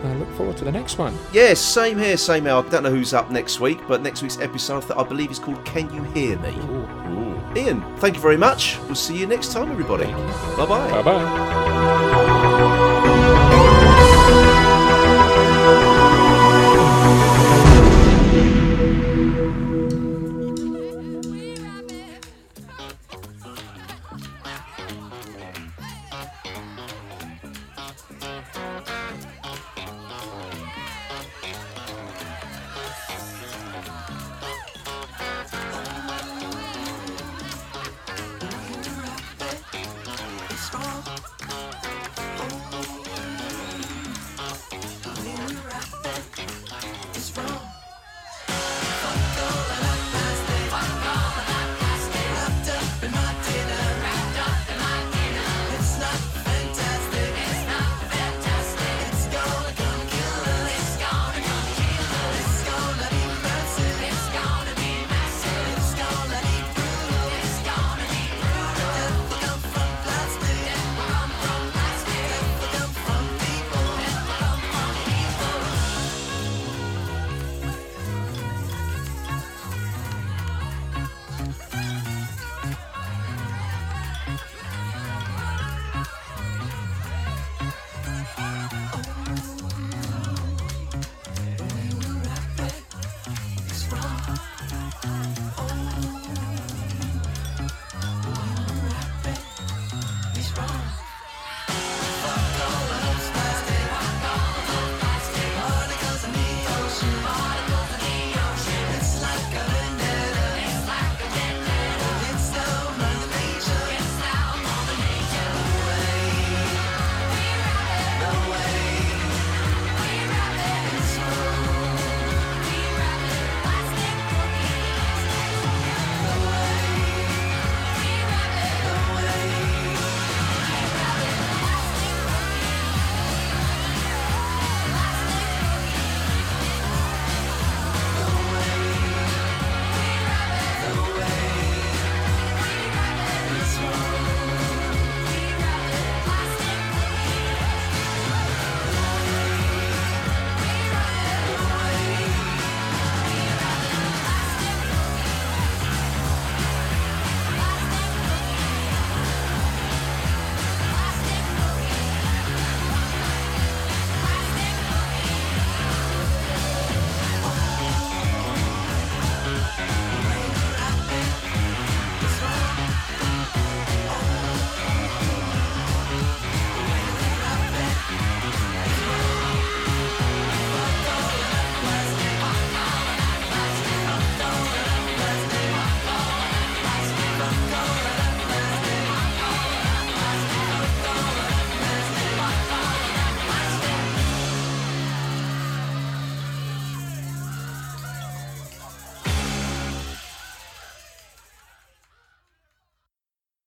I 0.03 0.13
look 0.13 0.31
forward 0.33 0.57
to 0.57 0.65
the 0.65 0.71
next 0.71 0.97
one. 0.97 1.17
Yes, 1.33 1.59
same 1.59 1.97
here, 1.97 2.17
same 2.17 2.43
here. 2.43 2.53
I 2.53 2.61
don't 2.69 2.83
know 2.83 2.89
who's 2.91 3.13
up 3.13 3.31
next 3.31 3.59
week, 3.59 3.79
but 3.87 4.01
next 4.01 4.21
week's 4.21 4.39
episode 4.39 4.83
that 4.83 4.97
I 4.97 5.03
believe 5.03 5.31
is 5.31 5.39
called 5.39 5.63
Can 5.65 5.91
You 5.93 6.03
Hear 6.03 6.37
Me? 6.39 6.49
Ooh. 6.49 6.87
Ooh. 7.13 7.57
Ian, 7.57 7.81
thank 7.97 8.15
you 8.15 8.21
very 8.21 8.37
much. 8.37 8.77
We'll 8.81 8.95
see 8.95 9.17
you 9.17 9.25
next 9.25 9.51
time, 9.53 9.71
everybody. 9.71 10.05
Bye 10.05 10.65
bye. 10.65 10.91
Bye 10.91 11.01
bye. 11.01 12.36